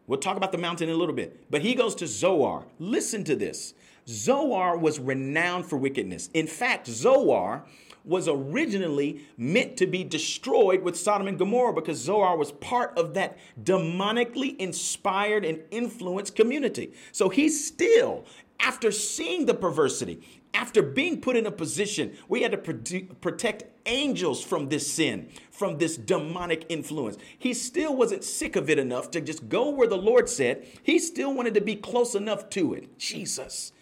We'll 0.07 0.19
talk 0.19 0.37
about 0.37 0.51
the 0.51 0.57
mountain 0.57 0.89
in 0.89 0.95
a 0.95 0.97
little 0.97 1.15
bit, 1.15 1.45
but 1.49 1.61
he 1.61 1.75
goes 1.75 1.95
to 1.95 2.07
Zoar. 2.07 2.65
Listen 2.79 3.23
to 3.25 3.35
this 3.35 3.73
Zoar 4.07 4.77
was 4.77 4.99
renowned 4.99 5.65
for 5.65 5.77
wickedness. 5.77 6.29
In 6.33 6.47
fact, 6.47 6.87
Zoar 6.87 7.63
was 8.03 8.27
originally 8.27 9.21
meant 9.37 9.77
to 9.77 9.85
be 9.85 10.03
destroyed 10.03 10.81
with 10.81 10.97
Sodom 10.97 11.27
and 11.27 11.37
Gomorrah 11.37 11.73
because 11.73 11.99
Zoar 11.99 12.35
was 12.35 12.51
part 12.53 12.97
of 12.97 13.13
that 13.13 13.37
demonically 13.63 14.57
inspired 14.57 15.45
and 15.45 15.59
influenced 15.69 16.35
community. 16.35 16.93
So 17.11 17.29
he 17.29 17.47
still, 17.47 18.25
after 18.59 18.91
seeing 18.91 19.45
the 19.45 19.53
perversity, 19.53 20.21
after 20.53 20.81
being 20.81 21.21
put 21.21 21.35
in 21.35 21.45
a 21.45 21.51
position 21.51 22.17
he 22.29 22.41
had 22.41 22.51
to 22.51 23.01
protect 23.21 23.63
angels 23.85 24.43
from 24.43 24.69
this 24.69 24.91
sin, 24.91 25.29
from 25.51 25.77
this 25.77 25.97
demonic 25.97 26.65
influence, 26.69 27.17
he 27.37 27.53
still 27.53 27.95
wasn't 27.95 28.23
sick 28.23 28.55
of 28.55 28.69
it 28.69 28.79
enough 28.79 29.11
to 29.11 29.21
just 29.21 29.49
go 29.49 29.69
where 29.69 29.87
the 29.87 29.97
Lord 29.97 30.29
said. 30.29 30.65
He 30.83 30.99
still 30.99 31.33
wanted 31.33 31.53
to 31.55 31.61
be 31.61 31.75
close 31.75 32.15
enough 32.15 32.49
to 32.51 32.73
it. 32.73 32.97
Jesus. 32.97 33.73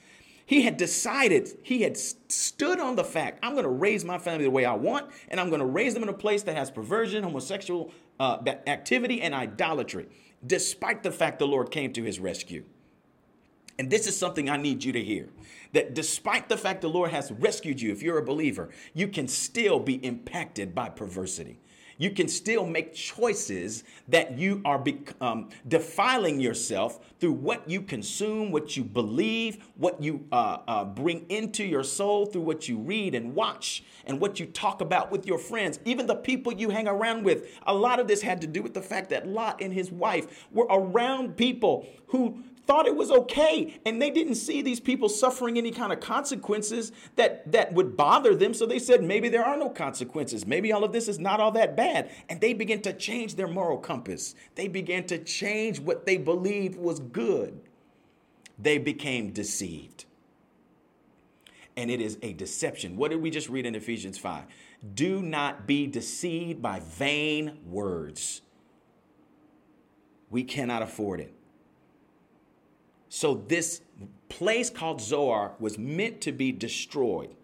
He 0.46 0.64
had 0.64 0.78
decided, 0.78 1.60
he 1.62 1.84
had 1.84 1.96
stood 1.96 2.80
on 2.80 2.96
the 2.96 3.04
fact, 3.04 3.38
I'm 3.44 3.52
going 3.52 3.66
to 3.66 3.70
raise 3.70 4.04
my 4.04 4.18
family 4.18 4.46
the 4.46 4.50
way 4.50 4.66
I 4.66 4.74
want, 4.74 5.12
and 5.28 5.40
I'm 5.40 5.50
going 5.50 5.60
to 5.60 5.66
raise 5.66 5.94
them 5.94 6.02
in 6.02 6.10
a 6.10 6.14
place 6.14 6.42
that 6.44 6.56
has 6.56 6.72
perversion, 6.72 7.24
homosexual 7.24 7.92
uh, 8.20 8.40
activity, 8.66 9.22
and 9.22 9.36
idolatry, 9.36 10.08
despite 10.44 11.04
the 11.04 11.12
fact 11.12 11.38
the 11.38 11.46
Lord 11.46 11.70
came 11.70 11.94
to 11.94 12.04
his 12.04 12.20
rescue. 12.20 12.64
And 13.80 13.90
this 13.90 14.08
is 14.08 14.18
something 14.18 14.50
I 14.50 14.58
need 14.58 14.84
you 14.84 14.92
to 14.92 15.02
hear 15.02 15.30
that 15.72 15.94
despite 15.94 16.50
the 16.50 16.58
fact 16.58 16.82
the 16.82 16.90
Lord 16.90 17.12
has 17.12 17.32
rescued 17.32 17.80
you, 17.80 17.94
if 17.94 18.04
you're 18.04 18.18
a 18.18 18.24
believer, 18.24 18.70
you 18.94 19.08
can 19.08 19.28
still 19.28 19.80
be 19.80 20.06
impacted 20.06 20.76
by 20.76 20.90
perversity. 20.90 21.62
You 21.98 22.12
can 22.12 22.30
still 22.30 22.66
make 22.66 22.94
choices 22.94 23.84
that 24.08 24.38
you 24.38 24.62
are 24.64 24.82
um, 25.20 25.50
defiling 25.68 26.40
yourself 26.40 27.00
through 27.20 27.34
what 27.34 27.70
you 27.70 27.82
consume, 27.82 28.52
what 28.52 28.78
you 28.78 28.86
believe, 28.86 29.68
what 29.76 30.02
you 30.02 30.26
uh, 30.32 30.60
uh, 30.66 30.86
bring 30.86 31.26
into 31.30 31.66
your 31.66 31.84
soul 31.84 32.26
through 32.26 32.44
what 32.44 32.70
you 32.70 32.78
read 32.78 33.16
and 33.16 33.36
watch, 33.36 33.84
and 34.06 34.20
what 34.22 34.40
you 34.40 34.46
talk 34.46 34.80
about 34.80 35.12
with 35.12 35.28
your 35.28 35.38
friends, 35.38 35.80
even 35.84 36.08
the 36.08 36.16
people 36.16 36.54
you 36.54 36.70
hang 36.70 36.88
around 36.88 37.24
with. 37.24 37.48
A 37.68 37.74
lot 37.74 38.00
of 38.00 38.08
this 38.08 38.22
had 38.22 38.40
to 38.42 38.48
do 38.48 38.64
with 38.64 38.74
the 38.74 38.82
fact 38.82 39.10
that 39.10 39.28
Lot 39.28 39.62
and 39.62 39.74
his 39.74 39.92
wife 39.92 40.48
were 40.52 40.68
around 40.70 41.36
people 41.36 41.86
who 42.08 42.44
thought 42.70 42.86
it 42.86 42.96
was 42.96 43.10
okay 43.10 43.80
and 43.84 44.00
they 44.00 44.12
didn't 44.12 44.36
see 44.36 44.62
these 44.62 44.80
people 44.80 45.10
suffering 45.10 45.58
any 45.58 45.72
kind 45.72 45.92
of 45.92 46.00
consequences 46.00 46.92
that 47.16 47.52
that 47.52 47.74
would 47.74 47.98
bother 47.98 48.36
them 48.36 48.54
so 48.54 48.68
they 48.68 48.78
said 48.78 49.04
maybe 49.04 49.28
there 49.28 49.44
are 49.44 49.58
no 49.58 49.72
consequences. 49.72 50.46
Maybe 50.46 50.72
all 50.72 50.84
of 50.84 50.92
this 50.92 51.08
is 51.08 51.18
not 51.18 51.40
all 51.40 51.50
that 51.54 51.76
bad. 51.76 52.12
And 52.30 52.40
they 52.40 52.54
began 52.54 52.80
to 52.84 52.94
change 52.94 53.34
their 53.34 53.48
moral 53.48 53.80
compass. 53.80 54.36
They 54.54 54.68
began 54.68 55.08
to 55.08 55.18
change 55.18 55.80
what 55.80 56.06
they 56.06 56.18
believed 56.18 56.78
was 56.78 57.00
good. 57.00 57.60
They 58.60 58.78
became 58.78 59.32
deceived. 59.32 60.06
And 61.76 61.90
it 61.90 62.00
is 62.00 62.20
a 62.22 62.34
deception. 62.34 62.98
What 62.98 63.10
did 63.10 63.20
we 63.20 63.32
just 63.32 63.50
read 63.50 63.66
in 63.66 63.74
Ephesians 63.74 64.20
5 64.20 64.44
do 64.94 65.24
not 65.24 65.66
be 65.66 65.88
deceived 65.88 66.62
by 66.62 66.82
vain 66.82 67.58
words. 67.66 68.42
We 70.30 70.44
cannot 70.44 70.84
afford 70.84 71.20
it 71.20 71.34
so 73.10 73.44
this 73.48 73.82
place 74.30 74.70
called 74.70 75.02
Zoar 75.02 75.54
was 75.60 75.78
meant 75.78 76.22
to 76.22 76.32
be 76.32 76.52
destroyed. 76.52 77.36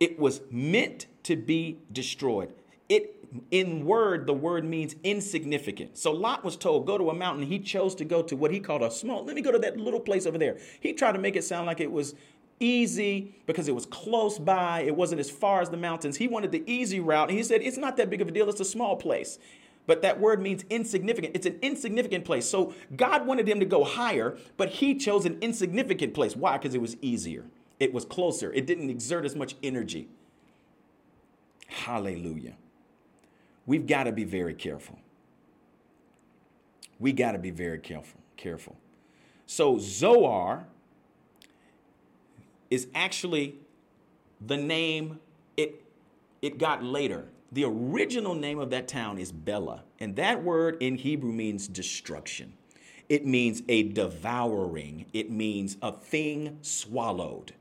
It 0.00 0.18
was 0.18 0.40
meant 0.50 1.06
to 1.24 1.36
be 1.36 1.78
destroyed. 1.92 2.52
It 2.88 3.18
in 3.50 3.86
word, 3.86 4.26
the 4.26 4.34
word 4.34 4.64
means 4.64 4.94
insignificant. 5.02 5.96
So 5.96 6.12
Lot 6.12 6.44
was 6.44 6.56
told, 6.56 6.86
go 6.86 6.98
to 6.98 7.10
a 7.10 7.14
mountain. 7.14 7.46
He 7.46 7.58
chose 7.58 7.94
to 7.94 8.04
go 8.04 8.22
to 8.22 8.36
what 8.36 8.50
he 8.50 8.60
called 8.60 8.82
a 8.82 8.90
small, 8.90 9.24
let 9.24 9.34
me 9.34 9.42
go 9.42 9.52
to 9.52 9.58
that 9.60 9.78
little 9.78 10.00
place 10.00 10.26
over 10.26 10.38
there. 10.38 10.58
He 10.80 10.92
tried 10.92 11.12
to 11.12 11.18
make 11.18 11.36
it 11.36 11.44
sound 11.44 11.66
like 11.66 11.80
it 11.80 11.90
was 11.90 12.14
easy 12.60 13.34
because 13.46 13.68
it 13.68 13.74
was 13.74 13.86
close 13.86 14.38
by. 14.38 14.82
It 14.82 14.94
wasn't 14.94 15.20
as 15.20 15.30
far 15.30 15.62
as 15.62 15.70
the 15.70 15.76
mountains. 15.76 16.16
He 16.16 16.28
wanted 16.28 16.52
the 16.52 16.62
easy 16.66 17.00
route. 17.00 17.28
And 17.28 17.38
he 17.38 17.42
said, 17.42 17.62
it's 17.62 17.78
not 17.78 17.96
that 17.96 18.10
big 18.10 18.20
of 18.20 18.28
a 18.28 18.30
deal. 18.30 18.48
It's 18.48 18.60
a 18.60 18.64
small 18.64 18.96
place 18.96 19.38
but 19.86 20.02
that 20.02 20.20
word 20.20 20.40
means 20.40 20.64
insignificant. 20.70 21.34
It's 21.34 21.46
an 21.46 21.58
insignificant 21.62 22.24
place. 22.24 22.48
So 22.48 22.74
God 22.96 23.26
wanted 23.26 23.48
him 23.48 23.60
to 23.60 23.66
go 23.66 23.84
higher, 23.84 24.36
but 24.56 24.68
he 24.68 24.94
chose 24.94 25.24
an 25.24 25.38
insignificant 25.40 26.14
place. 26.14 26.36
Why? 26.36 26.56
Because 26.56 26.74
it 26.74 26.80
was 26.80 26.96
easier, 27.00 27.44
it 27.80 27.92
was 27.92 28.04
closer, 28.04 28.52
it 28.52 28.66
didn't 28.66 28.90
exert 28.90 29.24
as 29.24 29.34
much 29.34 29.56
energy. 29.62 30.08
Hallelujah. 31.66 32.54
We've 33.66 33.86
got 33.86 34.04
to 34.04 34.12
be 34.12 34.24
very 34.24 34.54
careful. 34.54 34.98
We 36.98 37.12
got 37.12 37.32
to 37.32 37.38
be 37.38 37.50
very 37.50 37.78
careful. 37.78 38.20
Careful. 38.36 38.76
So 39.46 39.78
Zoar 39.78 40.66
is 42.70 42.86
actually 42.94 43.56
the 44.40 44.56
name 44.56 45.20
it 45.56 45.82
it 46.40 46.58
got 46.58 46.82
later 46.82 47.26
the 47.52 47.64
original 47.64 48.34
name 48.34 48.58
of 48.58 48.70
that 48.70 48.88
town 48.88 49.18
is 49.18 49.30
Bela, 49.30 49.84
and 50.00 50.16
that 50.16 50.42
word 50.42 50.78
in 50.80 50.96
Hebrew 50.96 51.32
means 51.32 51.68
destruction. 51.68 52.54
It 53.10 53.26
means 53.26 53.62
a 53.68 53.82
devouring, 53.82 55.04
it 55.12 55.30
means 55.30 55.76
a 55.82 55.92
thing 55.92 56.58
swallowed. 56.62 57.52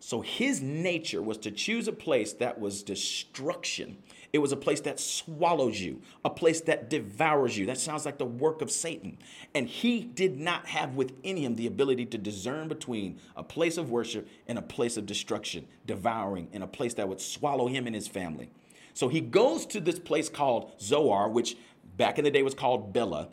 So 0.00 0.22
his 0.22 0.62
nature 0.62 1.20
was 1.20 1.36
to 1.38 1.50
choose 1.50 1.88
a 1.88 1.92
place 1.92 2.32
that 2.34 2.60
was 2.60 2.82
destruction. 2.82 3.98
It 4.32 4.38
was 4.38 4.52
a 4.52 4.56
place 4.56 4.80
that 4.82 5.00
swallows 5.00 5.80
you, 5.80 6.00
a 6.24 6.30
place 6.30 6.60
that 6.62 6.88
devours 6.88 7.58
you. 7.58 7.66
That 7.66 7.78
sounds 7.78 8.04
like 8.06 8.18
the 8.18 8.24
work 8.24 8.62
of 8.62 8.70
Satan. 8.70 9.18
And 9.54 9.68
he 9.68 10.00
did 10.00 10.38
not 10.38 10.66
have 10.66 10.94
within 10.94 11.36
him 11.36 11.56
the 11.56 11.66
ability 11.66 12.06
to 12.06 12.18
discern 12.18 12.68
between 12.68 13.18
a 13.34 13.42
place 13.42 13.76
of 13.76 13.90
worship 13.90 14.28
and 14.46 14.58
a 14.58 14.62
place 14.62 14.96
of 14.96 15.06
destruction, 15.06 15.66
devouring, 15.86 16.48
and 16.52 16.62
a 16.62 16.68
place 16.68 16.94
that 16.94 17.08
would 17.08 17.20
swallow 17.20 17.66
him 17.66 17.86
and 17.86 17.94
his 17.94 18.08
family. 18.08 18.50
So 18.96 19.08
he 19.08 19.20
goes 19.20 19.66
to 19.66 19.80
this 19.80 19.98
place 19.98 20.30
called 20.30 20.72
Zoar, 20.80 21.28
which 21.28 21.58
back 21.98 22.16
in 22.16 22.24
the 22.24 22.30
day 22.30 22.42
was 22.42 22.54
called 22.54 22.94
Bela. 22.94 23.28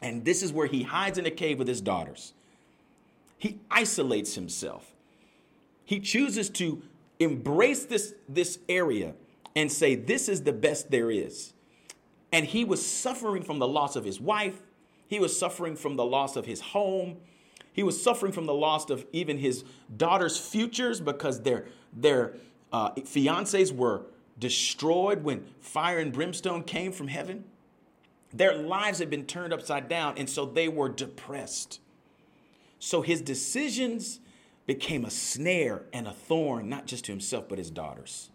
And 0.00 0.24
this 0.24 0.40
is 0.40 0.52
where 0.52 0.68
he 0.68 0.84
hides 0.84 1.18
in 1.18 1.26
a 1.26 1.32
cave 1.32 1.58
with 1.58 1.66
his 1.66 1.80
daughters. 1.80 2.32
He 3.36 3.58
isolates 3.72 4.36
himself. 4.36 4.94
He 5.84 5.98
chooses 5.98 6.48
to 6.50 6.80
embrace 7.18 7.86
this, 7.86 8.14
this 8.28 8.60
area 8.68 9.14
and 9.56 9.72
say, 9.72 9.96
This 9.96 10.28
is 10.28 10.44
the 10.44 10.52
best 10.52 10.92
there 10.92 11.10
is. 11.10 11.54
And 12.32 12.46
he 12.46 12.64
was 12.64 12.86
suffering 12.86 13.42
from 13.42 13.58
the 13.58 13.66
loss 13.66 13.96
of 13.96 14.04
his 14.04 14.20
wife. 14.20 14.62
He 15.08 15.18
was 15.18 15.36
suffering 15.36 15.74
from 15.74 15.96
the 15.96 16.04
loss 16.04 16.36
of 16.36 16.46
his 16.46 16.60
home. 16.60 17.16
He 17.72 17.82
was 17.82 18.00
suffering 18.00 18.30
from 18.30 18.46
the 18.46 18.54
loss 18.54 18.88
of 18.90 19.04
even 19.12 19.38
his 19.38 19.64
daughter's 19.96 20.38
futures 20.38 21.00
because 21.00 21.42
their, 21.42 21.66
their 21.92 22.34
uh, 22.72 22.92
fiancés 22.92 23.72
were 23.72 24.02
destroyed 24.38 25.22
when 25.22 25.46
fire 25.60 25.98
and 25.98 26.12
brimstone 26.12 26.62
came 26.62 26.92
from 26.92 27.08
heaven. 27.08 27.44
Their 28.32 28.56
lives 28.56 28.98
had 28.98 29.10
been 29.10 29.26
turned 29.26 29.52
upside 29.52 29.88
down, 29.88 30.18
and 30.18 30.28
so 30.28 30.44
they 30.44 30.68
were 30.68 30.88
depressed. 30.88 31.80
So 32.78 33.02
his 33.02 33.20
decisions 33.20 34.20
became 34.66 35.04
a 35.04 35.10
snare 35.10 35.84
and 35.92 36.06
a 36.06 36.12
thorn, 36.12 36.68
not 36.68 36.86
just 36.86 37.04
to 37.04 37.12
himself, 37.12 37.48
but 37.48 37.58
his 37.58 37.70
daughters. 37.70 38.30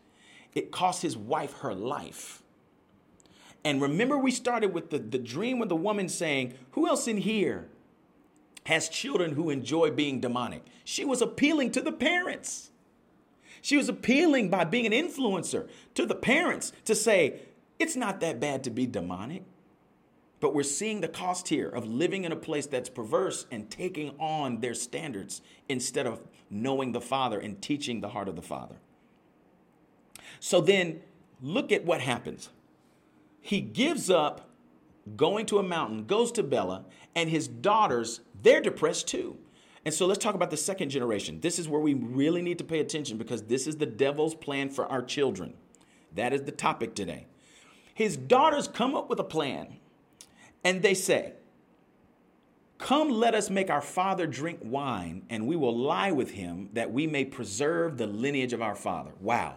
It 0.53 0.71
cost 0.71 1.01
his 1.01 1.17
wife 1.17 1.53
her 1.59 1.73
life. 1.73 2.41
And 3.63 3.81
remember, 3.81 4.17
we 4.17 4.31
started 4.31 4.73
with 4.73 4.89
the, 4.89 4.99
the 4.99 5.17
dream 5.17 5.61
of 5.61 5.69
the 5.69 5.75
woman 5.75 6.07
saying, 6.07 6.53
Who 6.71 6.87
else 6.87 7.07
in 7.07 7.17
here 7.17 7.67
has 8.65 8.89
children 8.89 9.33
who 9.33 9.49
enjoy 9.49 9.91
being 9.91 10.19
demonic? 10.19 10.63
She 10.83 11.03
was 11.03 11.21
appealing 11.21 11.71
to 11.71 11.81
the 11.81 11.91
parents. 11.91 12.71
She 13.61 13.77
was 13.77 13.89
appealing 13.89 14.49
by 14.49 14.63
being 14.63 14.85
an 14.85 14.91
influencer 14.91 15.67
to 15.95 16.05
the 16.05 16.15
parents 16.15 16.71
to 16.85 16.95
say, 16.95 17.41
It's 17.77 17.95
not 17.95 18.19
that 18.21 18.39
bad 18.39 18.63
to 18.65 18.69
be 18.69 18.85
demonic. 18.85 19.43
But 20.39 20.53
we're 20.53 20.63
seeing 20.63 21.01
the 21.01 21.09
cost 21.09 21.49
here 21.49 21.67
of 21.67 21.85
living 21.85 22.23
in 22.23 22.31
a 22.31 22.37
place 22.37 22.65
that's 22.65 22.89
perverse 22.89 23.45
and 23.51 23.69
taking 23.69 24.11
on 24.19 24.61
their 24.61 24.73
standards 24.73 25.41
instead 25.67 26.07
of 26.07 26.21
knowing 26.49 26.93
the 26.93 27.01
Father 27.01 27.39
and 27.39 27.61
teaching 27.61 27.99
the 27.99 28.09
heart 28.09 28.29
of 28.29 28.35
the 28.35 28.41
Father. 28.41 28.75
So 30.39 30.61
then 30.61 31.01
look 31.41 31.71
at 31.71 31.83
what 31.83 31.99
happens. 31.99 32.49
He 33.41 33.59
gives 33.59 34.09
up 34.09 34.49
going 35.15 35.45
to 35.47 35.57
a 35.57 35.63
mountain, 35.63 36.05
goes 36.05 36.31
to 36.33 36.43
Bela, 36.43 36.85
and 37.15 37.29
his 37.29 37.47
daughters, 37.47 38.21
they're 38.41 38.61
depressed 38.61 39.07
too. 39.07 39.37
And 39.85 39.93
so 39.93 40.05
let's 40.05 40.23
talk 40.23 40.35
about 40.35 40.51
the 40.51 40.57
second 40.57 40.89
generation. 40.89 41.39
This 41.41 41.57
is 41.57 41.67
where 41.67 41.79
we 41.79 41.93
really 41.93 42.41
need 42.41 42.57
to 42.57 42.63
pay 42.63 42.79
attention 42.79 43.17
because 43.17 43.43
this 43.43 43.65
is 43.65 43.77
the 43.77 43.85
devil's 43.85 44.35
plan 44.35 44.69
for 44.69 44.85
our 44.87 45.01
children. 45.01 45.53
That 46.15 46.33
is 46.33 46.43
the 46.43 46.51
topic 46.51 46.95
today. 46.95 47.27
His 47.93 48.17
daughters 48.17 48.67
come 48.67 48.95
up 48.95 49.09
with 49.09 49.19
a 49.19 49.23
plan 49.23 49.77
and 50.63 50.81
they 50.81 50.93
say, 50.93 51.33
Come, 52.77 53.09
let 53.09 53.35
us 53.35 53.49
make 53.49 53.69
our 53.69 53.81
father 53.81 54.25
drink 54.25 54.59
wine, 54.63 55.23
and 55.29 55.45
we 55.45 55.57
will 55.57 55.77
lie 55.77 56.13
with 56.13 56.31
him 56.31 56.69
that 56.71 56.93
we 56.93 57.07
may 57.07 57.25
preserve 57.25 57.97
the 57.97 58.07
lineage 58.07 58.53
of 58.53 58.61
our 58.61 58.75
father. 58.75 59.11
Wow 59.19 59.55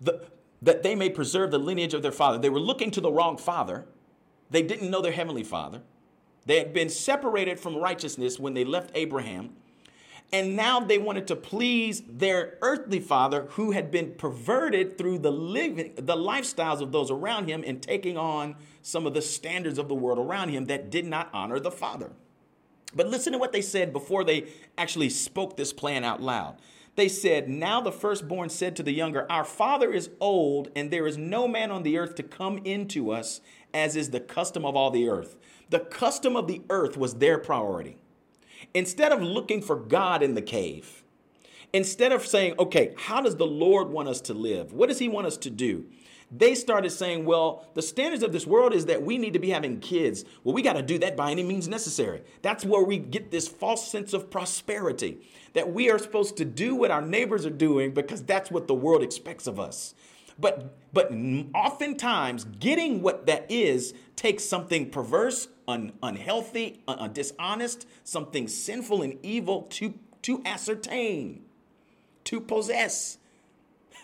the, 0.00 0.24
that 0.62 0.82
they 0.82 0.94
may 0.94 1.10
preserve 1.10 1.50
the 1.50 1.58
lineage 1.58 1.94
of 1.94 2.02
their 2.02 2.12
father. 2.12 2.38
They 2.38 2.50
were 2.50 2.60
looking 2.60 2.90
to 2.92 3.00
the 3.00 3.10
wrong 3.10 3.36
father. 3.36 3.86
They 4.50 4.62
didn't 4.62 4.90
know 4.90 5.00
their 5.00 5.12
heavenly 5.12 5.44
father. 5.44 5.82
They 6.46 6.58
had 6.58 6.72
been 6.72 6.88
separated 6.88 7.60
from 7.60 7.76
righteousness 7.76 8.38
when 8.38 8.54
they 8.54 8.64
left 8.64 8.90
Abraham. 8.94 9.50
And 10.32 10.56
now 10.56 10.80
they 10.80 10.98
wanted 10.98 11.28
to 11.28 11.36
please 11.36 12.02
their 12.08 12.58
earthly 12.60 12.98
father 12.98 13.46
who 13.50 13.72
had 13.72 13.90
been 13.90 14.14
perverted 14.14 14.98
through 14.98 15.18
the 15.18 15.30
living 15.30 15.92
the 15.96 16.16
lifestyles 16.16 16.80
of 16.80 16.90
those 16.90 17.10
around 17.10 17.48
him 17.48 17.62
and 17.64 17.80
taking 17.80 18.16
on 18.16 18.56
some 18.82 19.06
of 19.06 19.14
the 19.14 19.22
standards 19.22 19.78
of 19.78 19.88
the 19.88 19.94
world 19.94 20.18
around 20.18 20.48
him 20.48 20.64
that 20.66 20.90
did 20.90 21.04
not 21.04 21.28
honor 21.32 21.60
the 21.60 21.70
father. 21.70 22.10
But 22.94 23.08
listen 23.08 23.32
to 23.34 23.38
what 23.38 23.52
they 23.52 23.62
said 23.62 23.92
before 23.92 24.24
they 24.24 24.46
actually 24.78 25.10
spoke 25.10 25.56
this 25.56 25.72
plan 25.72 26.02
out 26.02 26.22
loud. 26.22 26.56
They 26.96 27.08
said, 27.08 27.48
Now 27.48 27.80
the 27.80 27.92
firstborn 27.92 28.48
said 28.48 28.74
to 28.76 28.82
the 28.82 28.92
younger, 28.92 29.30
Our 29.30 29.44
father 29.44 29.92
is 29.92 30.10
old, 30.18 30.70
and 30.74 30.90
there 30.90 31.06
is 31.06 31.18
no 31.18 31.46
man 31.46 31.70
on 31.70 31.82
the 31.82 31.98
earth 31.98 32.14
to 32.16 32.22
come 32.22 32.58
into 32.64 33.10
us, 33.12 33.42
as 33.74 33.96
is 33.96 34.10
the 34.10 34.20
custom 34.20 34.64
of 34.64 34.74
all 34.74 34.90
the 34.90 35.08
earth. 35.08 35.36
The 35.70 35.80
custom 35.80 36.36
of 36.36 36.46
the 36.46 36.62
earth 36.70 36.96
was 36.96 37.14
their 37.14 37.38
priority. 37.38 37.96
Instead 38.74 39.12
of 39.12 39.22
looking 39.22 39.62
for 39.62 39.76
God 39.76 40.22
in 40.22 40.34
the 40.34 40.42
cave, 40.42 41.02
instead 41.72 42.12
of 42.12 42.26
saying, 42.26 42.54
Okay, 42.58 42.94
how 42.96 43.20
does 43.20 43.36
the 43.36 43.46
Lord 43.46 43.90
want 43.90 44.08
us 44.08 44.20
to 44.22 44.34
live? 44.34 44.72
What 44.72 44.88
does 44.88 44.98
he 44.98 45.08
want 45.08 45.26
us 45.26 45.36
to 45.38 45.50
do? 45.50 45.86
they 46.30 46.54
started 46.54 46.90
saying, 46.90 47.24
well, 47.24 47.66
the 47.74 47.82
standards 47.82 48.22
of 48.22 48.32
this 48.32 48.46
world 48.46 48.74
is 48.74 48.86
that 48.86 49.02
we 49.02 49.16
need 49.16 49.32
to 49.34 49.38
be 49.38 49.50
having 49.50 49.78
kids. 49.78 50.24
Well, 50.42 50.54
we 50.54 50.62
got 50.62 50.72
to 50.72 50.82
do 50.82 50.98
that 50.98 51.16
by 51.16 51.30
any 51.30 51.44
means 51.44 51.68
necessary. 51.68 52.22
That's 52.42 52.64
where 52.64 52.82
we 52.82 52.98
get 52.98 53.30
this 53.30 53.46
false 53.46 53.88
sense 53.88 54.12
of 54.12 54.30
prosperity 54.30 55.18
that 55.52 55.72
we 55.72 55.88
are 55.90 55.98
supposed 55.98 56.36
to 56.38 56.44
do 56.44 56.74
what 56.74 56.90
our 56.90 57.02
neighbors 57.02 57.46
are 57.46 57.50
doing 57.50 57.92
because 57.92 58.22
that's 58.22 58.50
what 58.50 58.66
the 58.66 58.74
world 58.74 59.02
expects 59.02 59.46
of 59.46 59.60
us. 59.60 59.94
But 60.38 60.76
but 60.92 61.10
oftentimes 61.54 62.44
getting 62.44 63.00
what 63.00 63.26
that 63.26 63.46
is 63.48 63.94
takes 64.16 64.44
something 64.44 64.90
perverse, 64.90 65.48
un, 65.68 65.92
unhealthy, 66.02 66.80
uh, 66.88 67.08
dishonest, 67.08 67.86
something 68.04 68.48
sinful 68.48 69.02
and 69.02 69.18
evil 69.22 69.62
to 69.62 69.94
to 70.22 70.42
ascertain, 70.44 71.44
to 72.24 72.40
possess. 72.40 73.18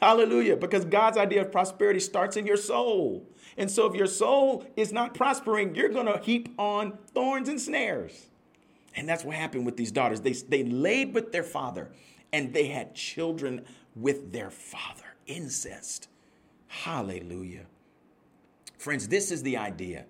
Hallelujah. 0.01 0.57
Because 0.57 0.85
God's 0.85 1.18
idea 1.18 1.42
of 1.42 1.51
prosperity 1.51 1.98
starts 1.98 2.37
in 2.37 2.46
your 2.46 2.57
soul. 2.57 3.27
And 3.57 3.68
so 3.68 3.87
if 3.87 3.96
your 3.96 4.07
soul 4.07 4.64
is 4.77 4.92
not 4.92 5.14
prospering, 5.14 5.75
you're 5.75 5.88
going 5.88 6.07
to 6.07 6.20
heap 6.22 6.55
on 6.59 6.96
thorns 7.12 7.48
and 7.48 7.61
snares. 7.61 8.29
And 8.94 9.09
that's 9.09 9.25
what 9.25 9.35
happened 9.35 9.66
with 9.66 9.77
these 9.77 9.90
daughters. 9.90 10.20
They, 10.20 10.33
they 10.33 10.62
laid 10.62 11.12
with 11.12 11.33
their 11.33 11.42
father 11.42 11.90
and 12.33 12.53
they 12.53 12.66
had 12.66 12.94
children 12.94 13.64
with 13.96 14.33
their 14.33 14.51
father. 14.51 15.16
Incest. 15.27 16.09
Hallelujah. 16.68 17.66
Friends, 18.79 19.09
this 19.09 19.31
is 19.31 19.42
the 19.42 19.57
idea 19.57 20.05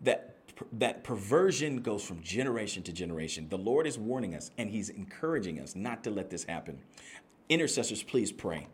that 0.00 0.33
that 0.72 1.04
perversion 1.04 1.80
goes 1.82 2.04
from 2.04 2.22
generation 2.22 2.82
to 2.84 2.92
generation. 2.92 3.48
The 3.48 3.58
Lord 3.58 3.86
is 3.86 3.98
warning 3.98 4.34
us 4.34 4.50
and 4.58 4.70
he's 4.70 4.88
encouraging 4.88 5.60
us 5.60 5.74
not 5.74 6.04
to 6.04 6.10
let 6.10 6.30
this 6.30 6.44
happen. 6.44 6.78
Intercessors, 7.48 8.02
please 8.02 8.32
pray. 8.32 8.68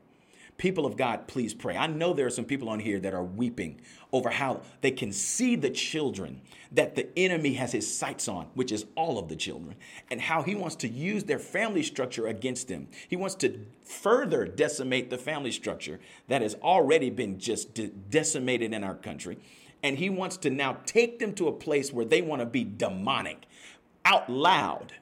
People 0.60 0.84
of 0.84 0.98
God, 0.98 1.26
please 1.26 1.54
pray. 1.54 1.74
I 1.74 1.86
know 1.86 2.12
there 2.12 2.26
are 2.26 2.30
some 2.30 2.44
people 2.44 2.68
on 2.68 2.80
here 2.80 3.00
that 3.00 3.14
are 3.14 3.24
weeping 3.24 3.80
over 4.12 4.28
how 4.28 4.60
they 4.82 4.90
can 4.90 5.10
see 5.10 5.56
the 5.56 5.70
children 5.70 6.42
that 6.72 6.94
the 6.94 7.08
enemy 7.18 7.54
has 7.54 7.72
his 7.72 7.90
sights 7.90 8.28
on, 8.28 8.44
which 8.52 8.70
is 8.70 8.84
all 8.94 9.18
of 9.18 9.30
the 9.30 9.36
children, 9.36 9.74
and 10.10 10.20
how 10.20 10.42
he 10.42 10.54
wants 10.54 10.76
to 10.76 10.86
use 10.86 11.24
their 11.24 11.38
family 11.38 11.82
structure 11.82 12.26
against 12.26 12.68
them. 12.68 12.88
He 13.08 13.16
wants 13.16 13.36
to 13.36 13.64
further 13.84 14.44
decimate 14.44 15.08
the 15.08 15.16
family 15.16 15.50
structure 15.50 15.98
that 16.28 16.42
has 16.42 16.56
already 16.56 17.08
been 17.08 17.38
just 17.38 17.72
de- 17.72 17.88
decimated 17.88 18.74
in 18.74 18.84
our 18.84 18.96
country. 18.96 19.38
And 19.82 19.96
he 19.96 20.10
wants 20.10 20.36
to 20.36 20.50
now 20.50 20.76
take 20.84 21.20
them 21.20 21.32
to 21.36 21.48
a 21.48 21.52
place 21.52 21.90
where 21.90 22.04
they 22.04 22.20
want 22.20 22.40
to 22.40 22.46
be 22.46 22.64
demonic 22.64 23.46
out 24.04 24.28
loud 24.28 24.92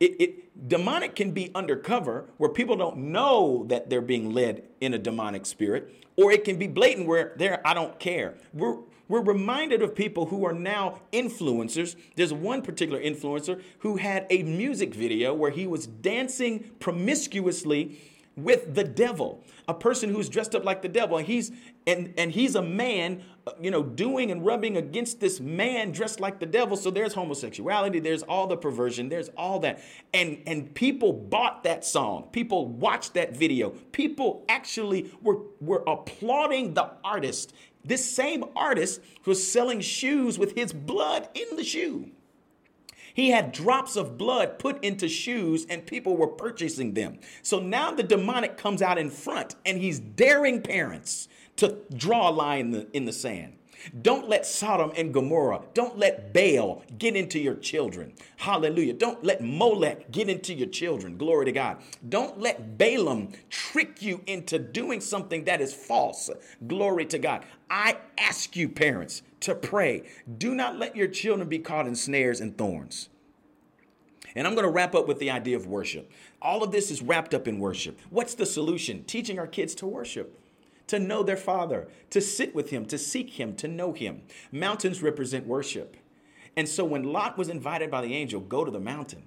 it, 0.00 0.20
it, 0.20 0.68
demonic 0.68 1.14
can 1.14 1.30
be 1.30 1.50
undercover 1.54 2.26
where 2.38 2.50
people 2.50 2.76
don't 2.76 2.96
know 2.96 3.64
that 3.68 3.90
they're 3.90 4.00
being 4.00 4.32
led 4.32 4.64
in 4.80 4.94
a 4.94 4.98
demonic 4.98 5.46
spirit, 5.46 5.94
or 6.16 6.32
it 6.32 6.44
can 6.44 6.58
be 6.58 6.66
blatant 6.66 7.06
where 7.06 7.32
they're 7.36 7.60
I 7.66 7.74
don't 7.74 7.98
care. 8.00 8.34
We're 8.52 8.78
we're 9.08 9.22
reminded 9.22 9.82
of 9.82 9.94
people 9.94 10.26
who 10.26 10.46
are 10.46 10.52
now 10.52 11.00
influencers. 11.12 11.96
There's 12.14 12.32
one 12.32 12.62
particular 12.62 13.00
influencer 13.00 13.60
who 13.80 13.96
had 13.96 14.26
a 14.30 14.44
music 14.44 14.94
video 14.94 15.34
where 15.34 15.50
he 15.50 15.66
was 15.66 15.86
dancing 15.86 16.70
promiscuously 16.78 17.98
with 18.44 18.74
the 18.74 18.84
devil, 18.84 19.44
a 19.68 19.74
person 19.74 20.10
who's 20.10 20.28
dressed 20.28 20.54
up 20.54 20.64
like 20.64 20.82
the 20.82 20.88
devil. 20.88 21.16
And 21.16 21.26
he's 21.26 21.52
and 21.86 22.14
and 22.16 22.30
he's 22.30 22.54
a 22.54 22.62
man, 22.62 23.22
uh, 23.46 23.52
you 23.60 23.70
know, 23.70 23.82
doing 23.82 24.30
and 24.30 24.44
rubbing 24.44 24.76
against 24.76 25.20
this 25.20 25.40
man 25.40 25.92
dressed 25.92 26.20
like 26.20 26.40
the 26.40 26.46
devil. 26.46 26.76
So 26.76 26.90
there's 26.90 27.14
homosexuality, 27.14 28.00
there's 28.00 28.22
all 28.22 28.46
the 28.46 28.56
perversion, 28.56 29.08
there's 29.08 29.28
all 29.36 29.60
that. 29.60 29.82
And 30.12 30.42
and 30.46 30.74
people 30.74 31.12
bought 31.12 31.64
that 31.64 31.84
song. 31.84 32.28
People 32.32 32.66
watched 32.66 33.14
that 33.14 33.36
video. 33.36 33.70
People 33.92 34.44
actually 34.48 35.12
were 35.22 35.38
were 35.60 35.82
applauding 35.86 36.74
the 36.74 36.90
artist. 37.04 37.52
This 37.84 38.04
same 38.04 38.44
artist 38.54 39.00
was 39.24 39.46
selling 39.46 39.80
shoes 39.80 40.38
with 40.38 40.54
his 40.54 40.72
blood 40.72 41.28
in 41.34 41.56
the 41.56 41.64
shoe. 41.64 42.10
He 43.20 43.28
had 43.28 43.52
drops 43.52 43.96
of 43.96 44.16
blood 44.16 44.58
put 44.58 44.82
into 44.82 45.06
shoes 45.06 45.66
and 45.68 45.84
people 45.84 46.16
were 46.16 46.26
purchasing 46.26 46.94
them. 46.94 47.18
So 47.42 47.60
now 47.60 47.90
the 47.90 48.02
demonic 48.02 48.56
comes 48.56 48.80
out 48.80 48.96
in 48.96 49.10
front 49.10 49.56
and 49.66 49.76
he's 49.76 50.00
daring 50.00 50.62
parents 50.62 51.28
to 51.56 51.80
draw 51.92 52.30
a 52.30 52.32
line 52.32 52.60
in 52.60 52.70
the, 52.70 52.96
in 52.96 53.04
the 53.04 53.12
sand. 53.12 53.58
Don't 54.02 54.28
let 54.28 54.46
Sodom 54.46 54.92
and 54.96 55.12
Gomorrah, 55.12 55.62
don't 55.74 55.98
let 55.98 56.32
Baal 56.32 56.82
get 56.98 57.16
into 57.16 57.38
your 57.38 57.54
children. 57.54 58.12
Hallelujah. 58.36 58.94
Don't 58.94 59.22
let 59.24 59.42
Molech 59.42 60.10
get 60.10 60.28
into 60.28 60.54
your 60.54 60.68
children. 60.68 61.16
Glory 61.16 61.46
to 61.46 61.52
God. 61.52 61.78
Don't 62.08 62.38
let 62.40 62.78
Balaam 62.78 63.32
trick 63.48 64.02
you 64.02 64.22
into 64.26 64.58
doing 64.58 65.00
something 65.00 65.44
that 65.44 65.60
is 65.60 65.72
false. 65.72 66.30
Glory 66.66 67.06
to 67.06 67.18
God. 67.18 67.44
I 67.70 67.98
ask 68.18 68.56
you, 68.56 68.68
parents, 68.68 69.22
to 69.40 69.54
pray. 69.54 70.08
Do 70.38 70.54
not 70.54 70.78
let 70.78 70.96
your 70.96 71.08
children 71.08 71.48
be 71.48 71.58
caught 71.58 71.86
in 71.86 71.94
snares 71.94 72.40
and 72.40 72.56
thorns. 72.56 73.08
And 74.34 74.46
I'm 74.46 74.54
going 74.54 74.66
to 74.66 74.70
wrap 74.72 74.94
up 74.94 75.08
with 75.08 75.18
the 75.18 75.30
idea 75.30 75.56
of 75.56 75.66
worship. 75.66 76.10
All 76.40 76.62
of 76.62 76.72
this 76.72 76.90
is 76.90 77.02
wrapped 77.02 77.34
up 77.34 77.48
in 77.48 77.58
worship. 77.58 77.98
What's 78.10 78.34
the 78.34 78.46
solution? 78.46 79.04
Teaching 79.04 79.38
our 79.38 79.46
kids 79.46 79.74
to 79.76 79.86
worship, 79.86 80.39
to 80.90 80.98
know 80.98 81.22
their 81.22 81.36
Father, 81.36 81.88
to 82.10 82.20
sit 82.20 82.54
with 82.54 82.70
Him, 82.70 82.84
to 82.86 82.98
seek 82.98 83.30
Him, 83.30 83.54
to 83.56 83.68
know 83.68 83.92
Him. 83.92 84.22
Mountains 84.52 85.02
represent 85.02 85.46
worship. 85.46 85.96
And 86.56 86.68
so 86.68 86.84
when 86.84 87.04
Lot 87.04 87.38
was 87.38 87.48
invited 87.48 87.90
by 87.90 88.02
the 88.02 88.14
angel, 88.14 88.40
go 88.40 88.64
to 88.64 88.70
the 88.70 88.80
mountain, 88.80 89.22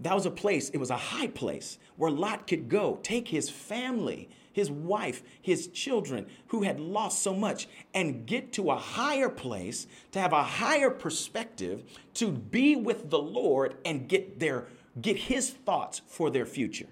that 0.00 0.14
was 0.14 0.26
a 0.26 0.30
place, 0.30 0.70
it 0.70 0.78
was 0.78 0.90
a 0.90 0.96
high 0.96 1.28
place 1.28 1.78
where 1.96 2.10
Lot 2.10 2.46
could 2.46 2.68
go, 2.68 2.98
take 3.02 3.28
his 3.28 3.50
family, 3.50 4.28
his 4.52 4.70
wife, 4.70 5.22
his 5.40 5.68
children 5.68 6.26
who 6.48 6.62
had 6.62 6.80
lost 6.80 7.22
so 7.22 7.34
much 7.34 7.68
and 7.92 8.26
get 8.26 8.52
to 8.54 8.70
a 8.70 8.76
higher 8.76 9.28
place, 9.28 9.86
to 10.12 10.18
have 10.18 10.32
a 10.32 10.42
higher 10.42 10.90
perspective, 10.90 11.84
to 12.14 12.30
be 12.32 12.74
with 12.74 13.10
the 13.10 13.18
Lord 13.18 13.76
and 13.84 14.08
get 14.08 14.40
their 14.40 14.66
get 14.98 15.18
his 15.18 15.50
thoughts 15.50 16.00
for 16.06 16.30
their 16.30 16.46
future. 16.46 16.86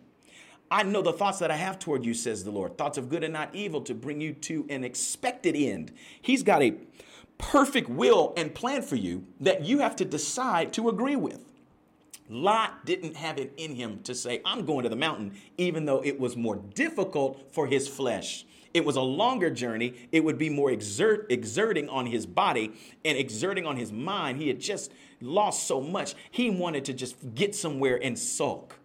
I 0.70 0.82
know 0.82 1.02
the 1.02 1.12
thoughts 1.12 1.38
that 1.38 1.50
I 1.50 1.56
have 1.56 1.78
toward 1.78 2.04
you, 2.04 2.14
says 2.14 2.42
the 2.42 2.50
Lord, 2.50 2.76
thoughts 2.76 2.98
of 2.98 3.08
good 3.08 3.22
and 3.22 3.32
not 3.32 3.54
evil 3.54 3.80
to 3.82 3.94
bring 3.94 4.20
you 4.20 4.32
to 4.32 4.66
an 4.68 4.82
expected 4.82 5.54
end. 5.54 5.92
He's 6.20 6.42
got 6.42 6.62
a 6.62 6.74
perfect 7.38 7.88
will 7.88 8.32
and 8.36 8.54
plan 8.54 8.82
for 8.82 8.96
you 8.96 9.26
that 9.40 9.64
you 9.64 9.78
have 9.80 9.96
to 9.96 10.04
decide 10.04 10.72
to 10.74 10.88
agree 10.88 11.16
with. 11.16 11.44
Lot 12.28 12.86
didn't 12.86 13.16
have 13.16 13.38
it 13.38 13.52
in 13.56 13.74
him 13.74 14.00
to 14.04 14.14
say, 14.14 14.40
I'm 14.44 14.64
going 14.64 14.84
to 14.84 14.88
the 14.88 14.96
mountain, 14.96 15.36
even 15.58 15.84
though 15.84 16.02
it 16.02 16.18
was 16.18 16.36
more 16.36 16.56
difficult 16.56 17.52
for 17.52 17.66
his 17.66 17.86
flesh. 17.86 18.46
It 18.72 18.84
was 18.84 18.96
a 18.96 19.02
longer 19.02 19.50
journey. 19.50 20.08
It 20.10 20.24
would 20.24 20.38
be 20.38 20.48
more 20.48 20.70
exert, 20.70 21.30
exerting 21.30 21.88
on 21.88 22.06
his 22.06 22.26
body 22.26 22.72
and 23.04 23.16
exerting 23.16 23.66
on 23.66 23.76
his 23.76 23.92
mind. 23.92 24.38
He 24.38 24.48
had 24.48 24.58
just 24.58 24.90
lost 25.20 25.66
so 25.66 25.80
much. 25.80 26.14
He 26.30 26.50
wanted 26.50 26.86
to 26.86 26.94
just 26.94 27.34
get 27.34 27.54
somewhere 27.54 28.02
and 28.02 28.18
sulk. 28.18 28.78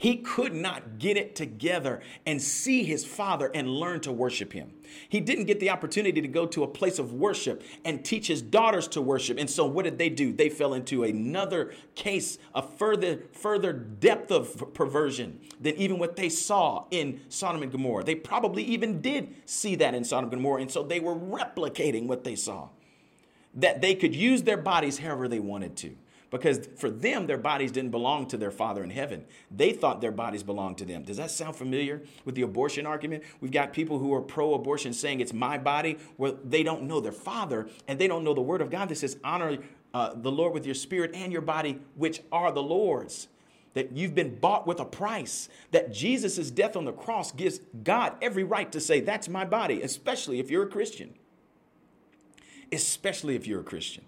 He 0.00 0.16
could 0.16 0.54
not 0.54 0.98
get 0.98 1.18
it 1.18 1.36
together 1.36 2.00
and 2.24 2.40
see 2.40 2.84
his 2.84 3.04
father 3.04 3.50
and 3.52 3.68
learn 3.68 4.00
to 4.00 4.10
worship 4.10 4.54
him. 4.54 4.72
He 5.10 5.20
didn't 5.20 5.44
get 5.44 5.60
the 5.60 5.68
opportunity 5.68 6.22
to 6.22 6.26
go 6.26 6.46
to 6.46 6.62
a 6.62 6.66
place 6.66 6.98
of 6.98 7.12
worship 7.12 7.62
and 7.84 8.02
teach 8.02 8.26
his 8.28 8.40
daughters 8.40 8.88
to 8.88 9.02
worship. 9.02 9.36
And 9.38 9.50
so 9.50 9.66
what 9.66 9.84
did 9.84 9.98
they 9.98 10.08
do? 10.08 10.32
They 10.32 10.48
fell 10.48 10.72
into 10.72 11.04
another 11.04 11.74
case, 11.96 12.38
a 12.54 12.62
further 12.62 13.24
further 13.32 13.74
depth 13.74 14.32
of 14.32 14.72
perversion 14.72 15.38
than 15.60 15.74
even 15.76 15.98
what 15.98 16.16
they 16.16 16.30
saw 16.30 16.86
in 16.90 17.20
Sodom 17.28 17.62
and 17.62 17.70
Gomorrah. 17.70 18.02
They 18.02 18.14
probably 18.14 18.62
even 18.62 19.02
did 19.02 19.34
see 19.44 19.74
that 19.74 19.94
in 19.94 20.04
Sodom 20.04 20.30
and 20.30 20.38
Gomorrah, 20.40 20.62
and 20.62 20.70
so 20.70 20.82
they 20.82 21.00
were 21.00 21.14
replicating 21.14 22.06
what 22.06 22.24
they 22.24 22.36
saw. 22.36 22.70
That 23.52 23.82
they 23.82 23.94
could 23.94 24.16
use 24.16 24.44
their 24.44 24.56
bodies 24.56 24.96
however 24.96 25.28
they 25.28 25.40
wanted 25.40 25.76
to 25.76 25.94
because 26.30 26.68
for 26.76 26.88
them, 26.88 27.26
their 27.26 27.38
bodies 27.38 27.72
didn't 27.72 27.90
belong 27.90 28.26
to 28.28 28.36
their 28.36 28.52
Father 28.52 28.84
in 28.84 28.90
heaven. 28.90 29.24
They 29.50 29.72
thought 29.72 30.00
their 30.00 30.12
bodies 30.12 30.44
belonged 30.44 30.78
to 30.78 30.84
them. 30.84 31.02
Does 31.02 31.16
that 31.16 31.30
sound 31.30 31.56
familiar 31.56 32.02
with 32.24 32.36
the 32.36 32.42
abortion 32.42 32.86
argument? 32.86 33.24
We've 33.40 33.50
got 33.50 33.72
people 33.72 33.98
who 33.98 34.14
are 34.14 34.22
pro 34.22 34.54
abortion 34.54 34.92
saying 34.92 35.20
it's 35.20 35.32
my 35.32 35.58
body, 35.58 35.98
where 36.16 36.32
they 36.44 36.62
don't 36.62 36.84
know 36.84 37.00
their 37.00 37.12
Father 37.12 37.68
and 37.88 37.98
they 37.98 38.06
don't 38.06 38.22
know 38.22 38.34
the 38.34 38.40
Word 38.40 38.60
of 38.60 38.70
God 38.70 38.88
that 38.88 38.98
says, 38.98 39.16
honor 39.24 39.58
uh, 39.92 40.14
the 40.14 40.30
Lord 40.30 40.54
with 40.54 40.64
your 40.64 40.76
spirit 40.76 41.10
and 41.14 41.32
your 41.32 41.42
body, 41.42 41.80
which 41.96 42.22
are 42.30 42.52
the 42.52 42.62
Lord's 42.62 43.26
that 43.74 43.92
you've 43.92 44.14
been 44.14 44.34
bought 44.34 44.66
with 44.66 44.80
a 44.80 44.84
price, 44.84 45.48
that 45.70 45.92
Jesus' 45.92 46.50
death 46.50 46.76
on 46.76 46.84
the 46.84 46.92
cross 46.92 47.30
gives 47.30 47.60
God 47.84 48.14
every 48.20 48.42
right 48.42 48.70
to 48.72 48.80
say, 48.80 49.00
That's 49.00 49.28
my 49.28 49.44
body, 49.44 49.82
especially 49.82 50.40
if 50.40 50.50
you're 50.50 50.64
a 50.64 50.68
Christian. 50.68 51.14
Especially 52.72 53.36
if 53.36 53.46
you're 53.46 53.60
a 53.60 53.64
Christian. 53.64 54.04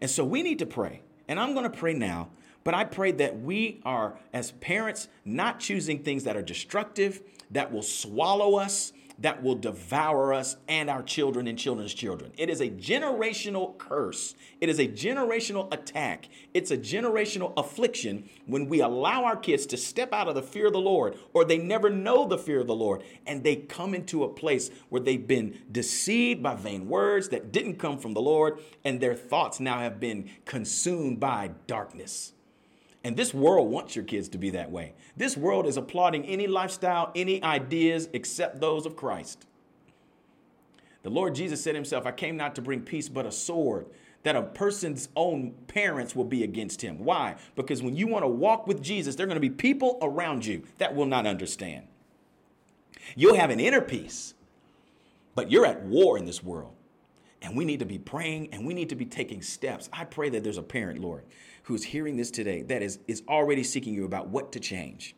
And 0.00 0.10
so 0.10 0.24
we 0.24 0.42
need 0.42 0.58
to 0.60 0.66
pray 0.66 1.02
and 1.30 1.38
I'm 1.38 1.52
going 1.52 1.62
to 1.62 1.70
pray 1.70 1.94
now, 1.94 2.28
but 2.64 2.74
I 2.74 2.82
pray 2.82 3.12
that 3.12 3.40
we 3.40 3.80
are, 3.84 4.18
as 4.32 4.50
parents, 4.50 5.06
not 5.24 5.60
choosing 5.60 6.02
things 6.02 6.24
that 6.24 6.36
are 6.36 6.42
destructive, 6.42 7.22
that 7.52 7.70
will 7.70 7.84
swallow 7.84 8.56
us, 8.56 8.92
that 9.20 9.42
will 9.42 9.54
devour 9.54 10.32
us 10.32 10.56
and 10.68 10.88
our 10.88 11.02
children 11.02 11.46
and 11.46 11.58
children's 11.58 11.94
children. 11.94 12.32
It 12.36 12.48
is 12.48 12.60
a 12.60 12.68
generational 12.70 13.76
curse. 13.76 14.34
It 14.60 14.68
is 14.68 14.78
a 14.78 14.88
generational 14.88 15.72
attack. 15.72 16.28
It's 16.54 16.70
a 16.70 16.78
generational 16.78 17.52
affliction 17.56 18.28
when 18.46 18.68
we 18.68 18.80
allow 18.80 19.24
our 19.24 19.36
kids 19.36 19.66
to 19.66 19.76
step 19.76 20.12
out 20.12 20.28
of 20.28 20.34
the 20.34 20.42
fear 20.42 20.66
of 20.66 20.72
the 20.72 20.80
Lord 20.80 21.18
or 21.34 21.44
they 21.44 21.58
never 21.58 21.90
know 21.90 22.26
the 22.26 22.38
fear 22.38 22.60
of 22.60 22.66
the 22.66 22.74
Lord 22.74 23.02
and 23.26 23.44
they 23.44 23.56
come 23.56 23.94
into 23.94 24.24
a 24.24 24.28
place 24.28 24.70
where 24.88 25.02
they've 25.02 25.26
been 25.26 25.58
deceived 25.70 26.42
by 26.42 26.54
vain 26.54 26.88
words 26.88 27.28
that 27.28 27.52
didn't 27.52 27.78
come 27.78 27.98
from 27.98 28.14
the 28.14 28.22
Lord 28.22 28.60
and 28.84 29.00
their 29.00 29.14
thoughts 29.14 29.60
now 29.60 29.80
have 29.80 30.00
been 30.00 30.30
consumed 30.44 31.20
by 31.20 31.50
darkness. 31.66 32.32
And 33.02 33.16
this 33.16 33.32
world 33.32 33.70
wants 33.70 33.96
your 33.96 34.04
kids 34.04 34.28
to 34.30 34.38
be 34.38 34.50
that 34.50 34.70
way. 34.70 34.92
This 35.16 35.36
world 35.36 35.66
is 35.66 35.76
applauding 35.76 36.26
any 36.26 36.46
lifestyle, 36.46 37.10
any 37.14 37.42
ideas 37.42 38.08
except 38.12 38.60
those 38.60 38.84
of 38.84 38.96
Christ. 38.96 39.46
The 41.02 41.10
Lord 41.10 41.34
Jesus 41.34 41.62
said 41.62 41.74
himself, 41.74 42.04
I 42.04 42.12
came 42.12 42.36
not 42.36 42.54
to 42.56 42.62
bring 42.62 42.82
peace, 42.82 43.08
but 43.08 43.24
a 43.24 43.32
sword, 43.32 43.86
that 44.22 44.36
a 44.36 44.42
person's 44.42 45.08
own 45.16 45.52
parents 45.66 46.14
will 46.14 46.24
be 46.24 46.44
against 46.44 46.82
him. 46.82 46.98
Why? 46.98 47.36
Because 47.56 47.82
when 47.82 47.96
you 47.96 48.06
want 48.06 48.22
to 48.22 48.28
walk 48.28 48.66
with 48.66 48.82
Jesus, 48.82 49.14
there 49.14 49.24
are 49.24 49.28
going 49.28 49.36
to 49.36 49.40
be 49.40 49.48
people 49.48 49.98
around 50.02 50.44
you 50.44 50.64
that 50.76 50.94
will 50.94 51.06
not 51.06 51.26
understand. 51.26 51.86
You'll 53.16 53.36
have 53.36 53.48
an 53.48 53.60
inner 53.60 53.80
peace, 53.80 54.34
but 55.34 55.50
you're 55.50 55.64
at 55.64 55.82
war 55.84 56.18
in 56.18 56.26
this 56.26 56.42
world. 56.42 56.74
And 57.42 57.56
we 57.56 57.64
need 57.64 57.78
to 57.78 57.86
be 57.86 57.98
praying 57.98 58.48
and 58.52 58.66
we 58.66 58.74
need 58.74 58.90
to 58.90 58.94
be 58.94 59.06
taking 59.06 59.42
steps. 59.42 59.88
I 59.92 60.04
pray 60.04 60.28
that 60.30 60.44
there's 60.44 60.58
a 60.58 60.62
parent, 60.62 61.00
Lord, 61.00 61.24
who's 61.64 61.84
hearing 61.84 62.16
this 62.16 62.30
today 62.30 62.62
that 62.62 62.82
is, 62.82 62.98
is 63.06 63.22
already 63.28 63.64
seeking 63.64 63.94
you 63.94 64.04
about 64.04 64.28
what 64.28 64.52
to 64.52 64.60
change, 64.60 65.16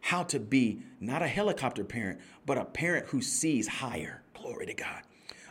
how 0.00 0.24
to 0.24 0.40
be 0.40 0.80
not 1.00 1.22
a 1.22 1.28
helicopter 1.28 1.84
parent, 1.84 2.20
but 2.46 2.58
a 2.58 2.64
parent 2.64 3.06
who 3.06 3.22
sees 3.22 3.68
higher. 3.68 4.22
Glory 4.34 4.66
to 4.66 4.74
God. 4.74 5.02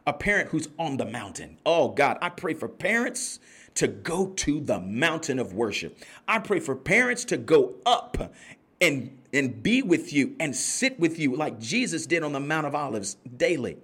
A 0.06 0.13
parent 0.13 0.50
who's 0.50 0.67
on 0.78 0.97
the 0.97 1.06
mountain. 1.06 1.58
Oh 1.65 1.89
God, 1.89 2.17
I 2.21 2.30
pray 2.30 2.56
for 2.56 2.67
parents 2.67 3.39
to 3.76 3.88
go 3.88 4.28
to 4.28 4.60
the 4.60 4.80
mountain 4.80 5.39
of 5.39 5.54
worship. 5.54 5.97
I 6.28 6.39
pray 6.39 6.60
for 6.60 6.76
parents 6.76 7.24
to 7.26 7.38
go 7.38 7.76
up 7.86 8.34
and 8.82 9.17
and 9.34 9.63
be 9.63 9.82
with 9.82 10.12
you 10.12 10.36
and 10.39 10.56
sit 10.56 11.00
with 11.00 11.17
you 11.17 11.36
like 11.36 11.60
Jesus 11.60 12.06
did 12.06 12.24
on 12.24 12.34
the 12.34 12.39
Mount 12.39 12.67
of 12.67 12.76
Olives 12.76 13.15
daily. 13.38 13.78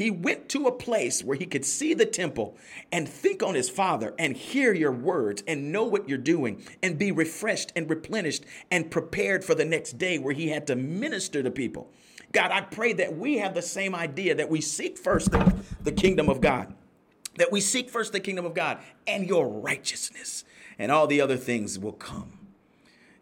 He 0.00 0.10
went 0.10 0.48
to 0.48 0.66
a 0.66 0.72
place 0.72 1.22
where 1.22 1.36
he 1.36 1.44
could 1.44 1.66
see 1.66 1.92
the 1.92 2.06
temple 2.06 2.56
and 2.90 3.06
think 3.06 3.42
on 3.42 3.54
his 3.54 3.68
father 3.68 4.14
and 4.18 4.34
hear 4.34 4.72
your 4.72 4.92
words 4.92 5.44
and 5.46 5.72
know 5.72 5.84
what 5.84 6.08
you're 6.08 6.16
doing 6.16 6.64
and 6.82 6.98
be 6.98 7.12
refreshed 7.12 7.70
and 7.76 7.90
replenished 7.90 8.46
and 8.70 8.90
prepared 8.90 9.44
for 9.44 9.54
the 9.54 9.66
next 9.66 9.98
day 9.98 10.18
where 10.18 10.32
he 10.32 10.48
had 10.48 10.66
to 10.68 10.74
minister 10.74 11.42
to 11.42 11.50
people. 11.50 11.92
God, 12.32 12.50
I 12.50 12.62
pray 12.62 12.94
that 12.94 13.18
we 13.18 13.36
have 13.40 13.52
the 13.52 13.60
same 13.60 13.94
idea 13.94 14.34
that 14.36 14.48
we 14.48 14.62
seek 14.62 14.96
first 14.96 15.32
the, 15.32 15.54
the 15.82 15.92
kingdom 15.92 16.30
of 16.30 16.40
God, 16.40 16.72
that 17.36 17.52
we 17.52 17.60
seek 17.60 17.90
first 17.90 18.14
the 18.14 18.20
kingdom 18.20 18.46
of 18.46 18.54
God 18.54 18.78
and 19.06 19.28
your 19.28 19.46
righteousness, 19.46 20.44
and 20.78 20.90
all 20.90 21.08
the 21.08 21.20
other 21.20 21.36
things 21.36 21.78
will 21.78 21.92
come. 21.92 22.39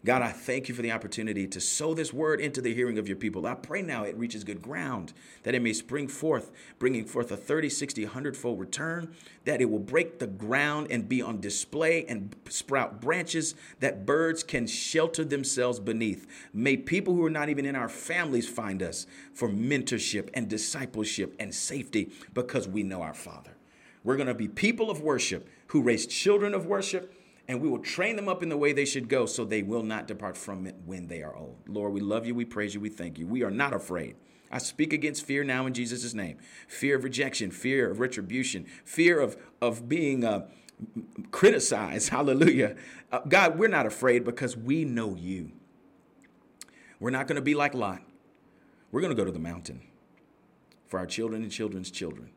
God, 0.05 0.21
I 0.21 0.31
thank 0.31 0.69
you 0.69 0.75
for 0.75 0.81
the 0.81 0.93
opportunity 0.93 1.45
to 1.47 1.59
sow 1.59 1.93
this 1.93 2.13
word 2.13 2.39
into 2.39 2.61
the 2.61 2.73
hearing 2.73 2.97
of 2.97 3.09
your 3.09 3.17
people. 3.17 3.45
I 3.45 3.53
pray 3.53 3.81
now 3.81 4.05
it 4.05 4.17
reaches 4.17 4.45
good 4.45 4.61
ground, 4.61 5.11
that 5.43 5.53
it 5.53 5.61
may 5.61 5.73
spring 5.73 6.07
forth, 6.07 6.51
bringing 6.79 7.03
forth 7.03 7.33
a 7.33 7.37
30, 7.37 7.69
60, 7.69 8.05
100 8.05 8.37
fold 8.37 8.61
return, 8.61 9.13
that 9.43 9.59
it 9.59 9.69
will 9.69 9.79
break 9.79 10.19
the 10.19 10.27
ground 10.27 10.87
and 10.89 11.09
be 11.09 11.21
on 11.21 11.41
display 11.41 12.05
and 12.05 12.33
sprout 12.47 13.01
branches 13.01 13.55
that 13.81 14.05
birds 14.05 14.41
can 14.41 14.67
shelter 14.67 15.25
themselves 15.25 15.81
beneath. 15.81 16.25
May 16.53 16.77
people 16.77 17.13
who 17.13 17.25
are 17.25 17.29
not 17.29 17.49
even 17.49 17.65
in 17.65 17.75
our 17.75 17.89
families 17.89 18.47
find 18.47 18.81
us 18.81 19.05
for 19.33 19.49
mentorship 19.49 20.29
and 20.33 20.47
discipleship 20.47 21.35
and 21.39 21.53
safety 21.53 22.09
because 22.33 22.69
we 22.69 22.83
know 22.83 23.01
our 23.01 23.13
Father. 23.13 23.51
We're 24.05 24.15
going 24.15 24.27
to 24.27 24.33
be 24.33 24.47
people 24.47 24.89
of 24.89 25.01
worship 25.01 25.49
who 25.67 25.81
raise 25.81 26.07
children 26.07 26.53
of 26.53 26.65
worship 26.65 27.13
and 27.49 27.59
we 27.59 27.67
will 27.67 27.79
train 27.79 28.15
them 28.15 28.29
up 28.29 28.43
in 28.43 28.49
the 28.49 28.55
way 28.55 28.71
they 28.71 28.85
should 28.85 29.09
go 29.09 29.25
so 29.25 29.43
they 29.43 29.63
will 29.63 29.81
not 29.81 30.07
depart 30.07 30.37
from 30.37 30.67
it 30.67 30.75
when 30.85 31.07
they 31.07 31.23
are 31.23 31.35
old. 31.35 31.57
Lord, 31.67 31.93
we 31.93 31.99
love 31.99 32.27
you, 32.27 32.35
we 32.35 32.45
praise 32.45 32.75
you, 32.75 32.79
we 32.79 32.89
thank 32.89 33.17
you. 33.17 33.25
We 33.25 33.41
are 33.43 33.49
not 33.49 33.73
afraid. 33.73 34.15
I 34.51 34.59
speak 34.59 34.93
against 34.93 35.25
fear 35.25 35.43
now 35.43 35.65
in 35.65 35.73
Jesus' 35.73 36.13
name 36.13 36.37
fear 36.67 36.95
of 36.95 37.03
rejection, 37.03 37.49
fear 37.49 37.89
of 37.89 37.99
retribution, 37.99 38.67
fear 38.85 39.19
of, 39.19 39.35
of 39.61 39.89
being 39.89 40.23
uh, 40.23 40.47
criticized. 41.31 42.09
Hallelujah. 42.11 42.75
Uh, 43.11 43.21
God, 43.27 43.57
we're 43.57 43.67
not 43.67 43.87
afraid 43.87 44.23
because 44.23 44.55
we 44.55 44.85
know 44.85 45.15
you. 45.15 45.51
We're 46.99 47.09
not 47.09 47.25
going 47.25 47.37
to 47.37 47.41
be 47.41 47.55
like 47.55 47.73
Lot. 47.73 48.03
We're 48.91 49.01
going 49.01 49.15
to 49.15 49.19
go 49.19 49.25
to 49.25 49.31
the 49.31 49.39
mountain 49.39 49.81
for 50.85 50.99
our 50.99 51.07
children 51.07 51.41
and 51.41 51.51
children's 51.51 51.89
children. 51.89 52.29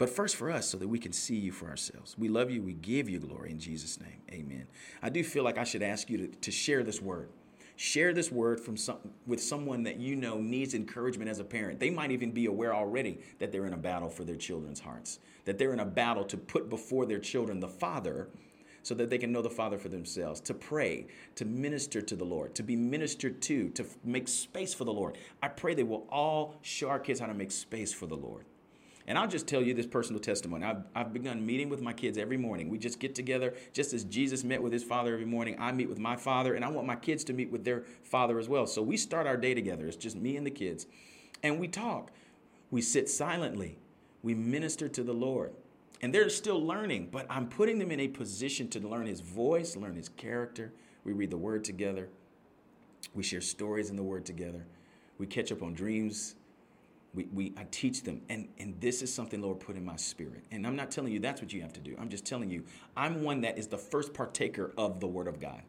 But 0.00 0.08
first 0.08 0.36
for 0.36 0.50
us, 0.50 0.66
so 0.66 0.78
that 0.78 0.88
we 0.88 0.98
can 0.98 1.12
see 1.12 1.36
you 1.36 1.52
for 1.52 1.68
ourselves. 1.68 2.16
We 2.16 2.30
love 2.30 2.50
you. 2.50 2.62
We 2.62 2.72
give 2.72 3.10
you 3.10 3.18
glory 3.18 3.50
in 3.50 3.60
Jesus' 3.60 4.00
name. 4.00 4.22
Amen. 4.32 4.66
I 5.02 5.10
do 5.10 5.22
feel 5.22 5.44
like 5.44 5.58
I 5.58 5.64
should 5.64 5.82
ask 5.82 6.08
you 6.08 6.16
to, 6.16 6.26
to 6.26 6.50
share 6.50 6.82
this 6.82 7.02
word. 7.02 7.28
Share 7.76 8.14
this 8.14 8.32
word 8.32 8.60
from 8.60 8.78
some, 8.78 8.96
with 9.26 9.42
someone 9.42 9.82
that 9.82 9.98
you 9.98 10.16
know 10.16 10.38
needs 10.38 10.72
encouragement 10.72 11.28
as 11.28 11.38
a 11.38 11.44
parent. 11.44 11.80
They 11.80 11.90
might 11.90 12.12
even 12.12 12.30
be 12.30 12.46
aware 12.46 12.74
already 12.74 13.20
that 13.40 13.52
they're 13.52 13.66
in 13.66 13.74
a 13.74 13.76
battle 13.76 14.08
for 14.08 14.24
their 14.24 14.36
children's 14.36 14.80
hearts, 14.80 15.18
that 15.44 15.58
they're 15.58 15.74
in 15.74 15.80
a 15.80 15.84
battle 15.84 16.24
to 16.24 16.38
put 16.38 16.70
before 16.70 17.04
their 17.04 17.18
children 17.18 17.60
the 17.60 17.68
Father 17.68 18.30
so 18.82 18.94
that 18.94 19.10
they 19.10 19.18
can 19.18 19.30
know 19.30 19.42
the 19.42 19.50
Father 19.50 19.76
for 19.76 19.90
themselves, 19.90 20.40
to 20.40 20.54
pray, 20.54 21.08
to 21.34 21.44
minister 21.44 22.00
to 22.00 22.16
the 22.16 22.24
Lord, 22.24 22.54
to 22.54 22.62
be 22.62 22.74
ministered 22.74 23.42
to, 23.42 23.68
to 23.68 23.84
make 24.02 24.28
space 24.28 24.72
for 24.72 24.84
the 24.84 24.94
Lord. 24.94 25.18
I 25.42 25.48
pray 25.48 25.74
they 25.74 25.82
will 25.82 26.06
all 26.08 26.54
show 26.62 26.88
our 26.88 26.98
kids 26.98 27.20
how 27.20 27.26
to 27.26 27.34
make 27.34 27.52
space 27.52 27.92
for 27.92 28.06
the 28.06 28.16
Lord 28.16 28.46
And 29.10 29.18
I'll 29.18 29.26
just 29.26 29.48
tell 29.48 29.60
you 29.60 29.74
this 29.74 29.88
personal 29.88 30.20
testimony. 30.20 30.64
I've, 30.64 30.84
I've 30.94 31.12
begun 31.12 31.44
meeting 31.44 31.68
with 31.68 31.82
my 31.82 31.92
kids 31.92 32.16
every 32.16 32.36
morning. 32.36 32.68
We 32.70 32.78
just 32.78 33.00
get 33.00 33.12
together, 33.12 33.54
just 33.72 33.92
as 33.92 34.04
Jesus 34.04 34.44
met 34.44 34.62
with 34.62 34.72
his 34.72 34.84
father 34.84 35.12
every 35.12 35.26
morning. 35.26 35.56
I 35.58 35.72
meet 35.72 35.88
with 35.88 35.98
my 35.98 36.14
father, 36.14 36.54
and 36.54 36.64
I 36.64 36.68
want 36.68 36.86
my 36.86 36.94
kids 36.94 37.24
to 37.24 37.32
meet 37.32 37.50
with 37.50 37.64
their 37.64 37.82
father 38.04 38.38
as 38.38 38.48
well. 38.48 38.68
So 38.68 38.82
we 38.82 38.96
start 38.96 39.26
our 39.26 39.36
day 39.36 39.52
together. 39.52 39.88
It's 39.88 39.96
just 39.96 40.14
me 40.14 40.36
and 40.36 40.46
the 40.46 40.50
kids. 40.52 40.86
And 41.42 41.58
we 41.58 41.66
talk. 41.66 42.12
We 42.70 42.82
sit 42.82 43.10
silently. 43.10 43.80
We 44.22 44.34
minister 44.34 44.88
to 44.88 45.02
the 45.02 45.12
Lord. 45.12 45.54
And 46.02 46.14
they're 46.14 46.30
still 46.30 46.64
learning, 46.64 47.08
but 47.10 47.26
I'm 47.28 47.48
putting 47.48 47.80
them 47.80 47.90
in 47.90 47.98
a 47.98 48.06
position 48.06 48.68
to 48.68 48.78
learn 48.78 49.06
his 49.06 49.22
voice, 49.22 49.74
learn 49.74 49.96
his 49.96 50.08
character. 50.08 50.72
We 51.02 51.14
read 51.14 51.30
the 51.30 51.36
word 51.36 51.64
together. 51.64 52.10
We 53.12 53.24
share 53.24 53.40
stories 53.40 53.90
in 53.90 53.96
the 53.96 54.04
word 54.04 54.24
together. 54.24 54.64
We 55.18 55.26
catch 55.26 55.50
up 55.50 55.64
on 55.64 55.74
dreams. 55.74 56.36
We, 57.12 57.26
we 57.32 57.54
I 57.56 57.66
teach 57.70 58.02
them. 58.02 58.22
And, 58.28 58.48
and 58.58 58.80
this 58.80 59.02
is 59.02 59.12
something 59.12 59.40
Lord 59.40 59.60
put 59.60 59.76
in 59.76 59.84
my 59.84 59.96
spirit. 59.96 60.44
And 60.50 60.66
I'm 60.66 60.76
not 60.76 60.90
telling 60.90 61.12
you 61.12 61.18
that's 61.18 61.40
what 61.40 61.52
you 61.52 61.62
have 61.62 61.72
to 61.74 61.80
do. 61.80 61.96
I'm 61.98 62.08
just 62.08 62.24
telling 62.24 62.50
you, 62.50 62.64
I'm 62.96 63.22
one 63.22 63.40
that 63.42 63.58
is 63.58 63.66
the 63.66 63.78
first 63.78 64.14
partaker 64.14 64.72
of 64.78 65.00
the 65.00 65.08
word 65.08 65.26
of 65.26 65.40
God. 65.40 65.62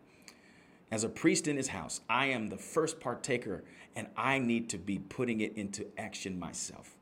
As 0.92 1.04
a 1.06 1.10
priest 1.10 1.48
in 1.48 1.56
his 1.56 1.70
house, 1.70 2.02
I 2.10 2.28
am 2.28 2.50
the 2.50 2.58
first 2.58 3.00
partaker, 3.00 3.64
and 3.96 4.08
I 4.18 4.40
need 4.40 4.70
to 4.72 4.78
be 4.78 5.00
putting 5.00 5.40
it 5.40 5.56
into 5.56 5.86
action 5.98 6.38
myself. 6.38 6.98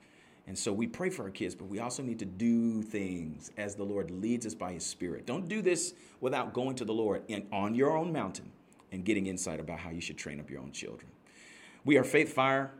And 0.45 0.58
so 0.58 0.71
we 0.71 0.88
pray 0.88 1.10
for 1.10 1.23
our 1.23 1.30
kids, 1.30 1.56
but 1.56 1.67
we 1.67 1.80
also 1.80 2.02
need 2.02 2.19
to 2.19 2.25
do 2.25 2.82
things 2.82 3.52
as 3.58 3.75
the 3.75 3.84
Lord 3.84 4.10
leads 4.10 4.45
us 4.45 4.56
by 4.56 4.73
his 4.73 4.86
spirit. 4.86 5.25
Don't 5.25 5.47
do 5.47 5.62
this 5.62 5.93
without 6.21 6.54
going 6.54 6.75
to 6.78 6.86
the 6.86 6.93
Lord 6.93 7.23
and 7.30 7.45
on 7.52 7.75
your 7.75 7.97
own 7.97 8.12
mountain 8.12 8.52
and 8.91 9.04
getting 9.04 9.28
insight 9.28 9.60
about 9.60 9.80
how 9.80 9.89
you 9.91 10.02
should 10.02 10.17
train 10.17 10.39
up 10.39 10.49
your 10.49 10.62
own 10.62 10.71
children. 10.71 11.12
We 11.86 11.97
are 11.97 12.04
Faith 12.04 12.34
Fire 12.34 12.71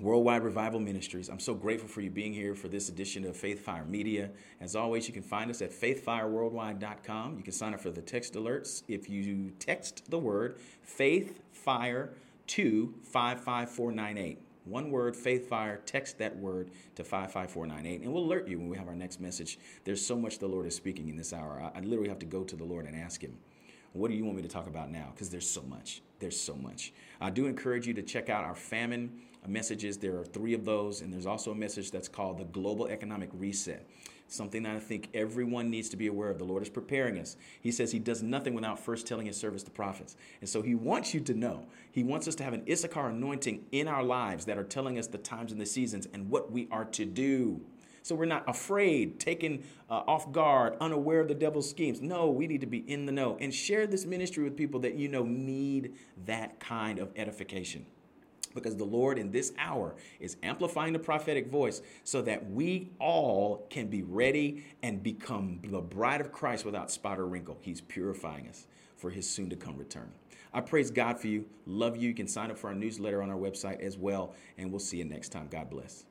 Worldwide 0.00 0.42
Revival 0.42 0.80
Ministries. 0.80 1.28
I'm 1.28 1.38
so 1.38 1.52
grateful 1.52 1.86
for 1.86 2.00
you 2.00 2.08
being 2.08 2.32
here 2.32 2.54
for 2.54 2.68
this 2.68 2.88
edition 2.88 3.26
of 3.26 3.36
Faith 3.36 3.62
Fire 3.62 3.84
Media. 3.84 4.30
As 4.58 4.74
always, 4.74 5.06
you 5.06 5.12
can 5.12 5.22
find 5.22 5.50
us 5.50 5.60
at 5.60 5.72
faithfireworldwide.com. 5.72 7.36
You 7.36 7.42
can 7.42 7.52
sign 7.52 7.74
up 7.74 7.80
for 7.80 7.90
the 7.90 8.00
text 8.00 8.32
alerts 8.32 8.82
if 8.88 9.10
you 9.10 9.52
text 9.58 10.10
the 10.10 10.18
word 10.18 10.58
Faith 10.82 11.42
Fire 11.52 12.14
to 12.46 12.94
55498. 13.02 14.38
One 14.64 14.90
word, 14.90 15.14
Faith 15.14 15.50
Fire, 15.50 15.82
text 15.84 16.16
that 16.16 16.34
word 16.34 16.70
to 16.94 17.04
55498, 17.04 18.00
and 18.00 18.10
we'll 18.10 18.24
alert 18.24 18.48
you 18.48 18.58
when 18.58 18.70
we 18.70 18.78
have 18.78 18.88
our 18.88 18.94
next 18.94 19.20
message. 19.20 19.58
There's 19.84 20.04
so 20.04 20.16
much 20.16 20.38
the 20.38 20.46
Lord 20.46 20.64
is 20.64 20.74
speaking 20.74 21.08
in 21.08 21.16
this 21.16 21.34
hour. 21.34 21.60
I, 21.74 21.78
I 21.78 21.80
literally 21.82 22.08
have 22.08 22.18
to 22.20 22.26
go 22.26 22.42
to 22.42 22.56
the 22.56 22.64
Lord 22.64 22.86
and 22.86 22.96
ask 22.96 23.20
Him, 23.20 23.36
What 23.92 24.10
do 24.10 24.16
you 24.16 24.24
want 24.24 24.36
me 24.36 24.42
to 24.42 24.48
talk 24.48 24.66
about 24.66 24.90
now? 24.90 25.08
Because 25.12 25.28
there's 25.28 25.48
so 25.48 25.62
much. 25.62 26.00
There's 26.20 26.40
so 26.40 26.54
much. 26.54 26.94
I 27.20 27.28
do 27.28 27.46
encourage 27.46 27.86
you 27.86 27.92
to 27.94 28.02
check 28.02 28.30
out 28.30 28.44
our 28.44 28.54
famine 28.54 29.20
messages. 29.48 29.98
There 29.98 30.18
are 30.18 30.24
three 30.24 30.54
of 30.54 30.64
those, 30.64 31.00
and 31.00 31.12
there's 31.12 31.26
also 31.26 31.52
a 31.52 31.54
message 31.54 31.90
that's 31.90 32.08
called 32.08 32.38
the 32.38 32.44
Global 32.44 32.86
Economic 32.86 33.30
Reset 33.32 33.86
something 34.32 34.62
that 34.62 34.76
I 34.76 34.78
think 34.78 35.08
everyone 35.14 35.70
needs 35.70 35.88
to 35.90 35.96
be 35.96 36.06
aware 36.06 36.30
of. 36.30 36.38
The 36.38 36.44
Lord 36.44 36.62
is 36.62 36.68
preparing 36.68 37.18
us. 37.18 37.36
He 37.60 37.72
says 37.72 37.92
He 37.92 37.98
does 37.98 38.22
nothing 38.22 38.54
without 38.54 38.78
first 38.78 39.06
telling 39.06 39.26
His 39.26 39.36
service 39.36 39.62
the 39.62 39.70
prophets. 39.70 40.16
And 40.40 40.48
so 40.48 40.62
He 40.62 40.74
wants 40.74 41.12
you 41.14 41.20
to 41.20 41.34
know. 41.34 41.66
He 41.90 42.02
wants 42.02 42.28
us 42.28 42.34
to 42.36 42.44
have 42.44 42.52
an 42.52 42.64
Issachar 42.68 43.08
anointing 43.08 43.66
in 43.72 43.88
our 43.88 44.02
lives 44.02 44.44
that 44.46 44.58
are 44.58 44.64
telling 44.64 44.98
us 44.98 45.06
the 45.06 45.18
times 45.18 45.52
and 45.52 45.60
the 45.60 45.66
seasons 45.66 46.06
and 46.12 46.30
what 46.30 46.50
we 46.50 46.68
are 46.70 46.84
to 46.86 47.04
do. 47.04 47.60
So 48.02 48.14
we're 48.14 48.24
not 48.24 48.48
afraid, 48.48 49.20
taken 49.20 49.62
uh, 49.90 50.02
off 50.06 50.32
guard, 50.32 50.74
unaware 50.80 51.20
of 51.20 51.28
the 51.28 51.34
devil's 51.34 51.68
schemes. 51.68 52.00
No, 52.00 52.30
we 52.30 52.46
need 52.46 52.62
to 52.62 52.66
be 52.66 52.78
in 52.78 53.04
the 53.04 53.12
know 53.12 53.36
and 53.40 53.52
share 53.52 53.86
this 53.86 54.06
ministry 54.06 54.42
with 54.42 54.56
people 54.56 54.80
that 54.80 54.94
you 54.94 55.08
know 55.08 55.22
need 55.22 55.96
that 56.24 56.58
kind 56.60 56.98
of 56.98 57.10
edification 57.14 57.84
because 58.54 58.76
the 58.76 58.84
Lord 58.84 59.18
in 59.18 59.30
this 59.30 59.52
hour 59.58 59.94
is 60.18 60.36
amplifying 60.42 60.92
the 60.92 60.98
prophetic 60.98 61.48
voice 61.48 61.82
so 62.04 62.22
that 62.22 62.50
we 62.50 62.90
all 62.98 63.66
can 63.70 63.88
be 63.88 64.02
ready 64.02 64.64
and 64.82 65.02
become 65.02 65.60
the 65.64 65.80
bride 65.80 66.20
of 66.20 66.32
Christ 66.32 66.64
without 66.64 66.90
spot 66.90 67.18
or 67.18 67.26
wrinkle. 67.26 67.58
He's 67.60 67.80
purifying 67.80 68.48
us 68.48 68.66
for 68.96 69.10
his 69.10 69.28
soon 69.28 69.50
to 69.50 69.56
come 69.56 69.76
return. 69.76 70.10
I 70.52 70.60
praise 70.60 70.90
God 70.90 71.20
for 71.20 71.28
you. 71.28 71.46
Love 71.66 71.96
you. 71.96 72.08
You 72.08 72.14
can 72.14 72.26
sign 72.26 72.50
up 72.50 72.58
for 72.58 72.68
our 72.68 72.74
newsletter 72.74 73.22
on 73.22 73.30
our 73.30 73.36
website 73.36 73.80
as 73.80 73.96
well. 73.96 74.34
And 74.58 74.70
we'll 74.70 74.80
see 74.80 74.98
you 74.98 75.04
next 75.04 75.28
time. 75.30 75.48
God 75.48 75.70
bless. 75.70 76.04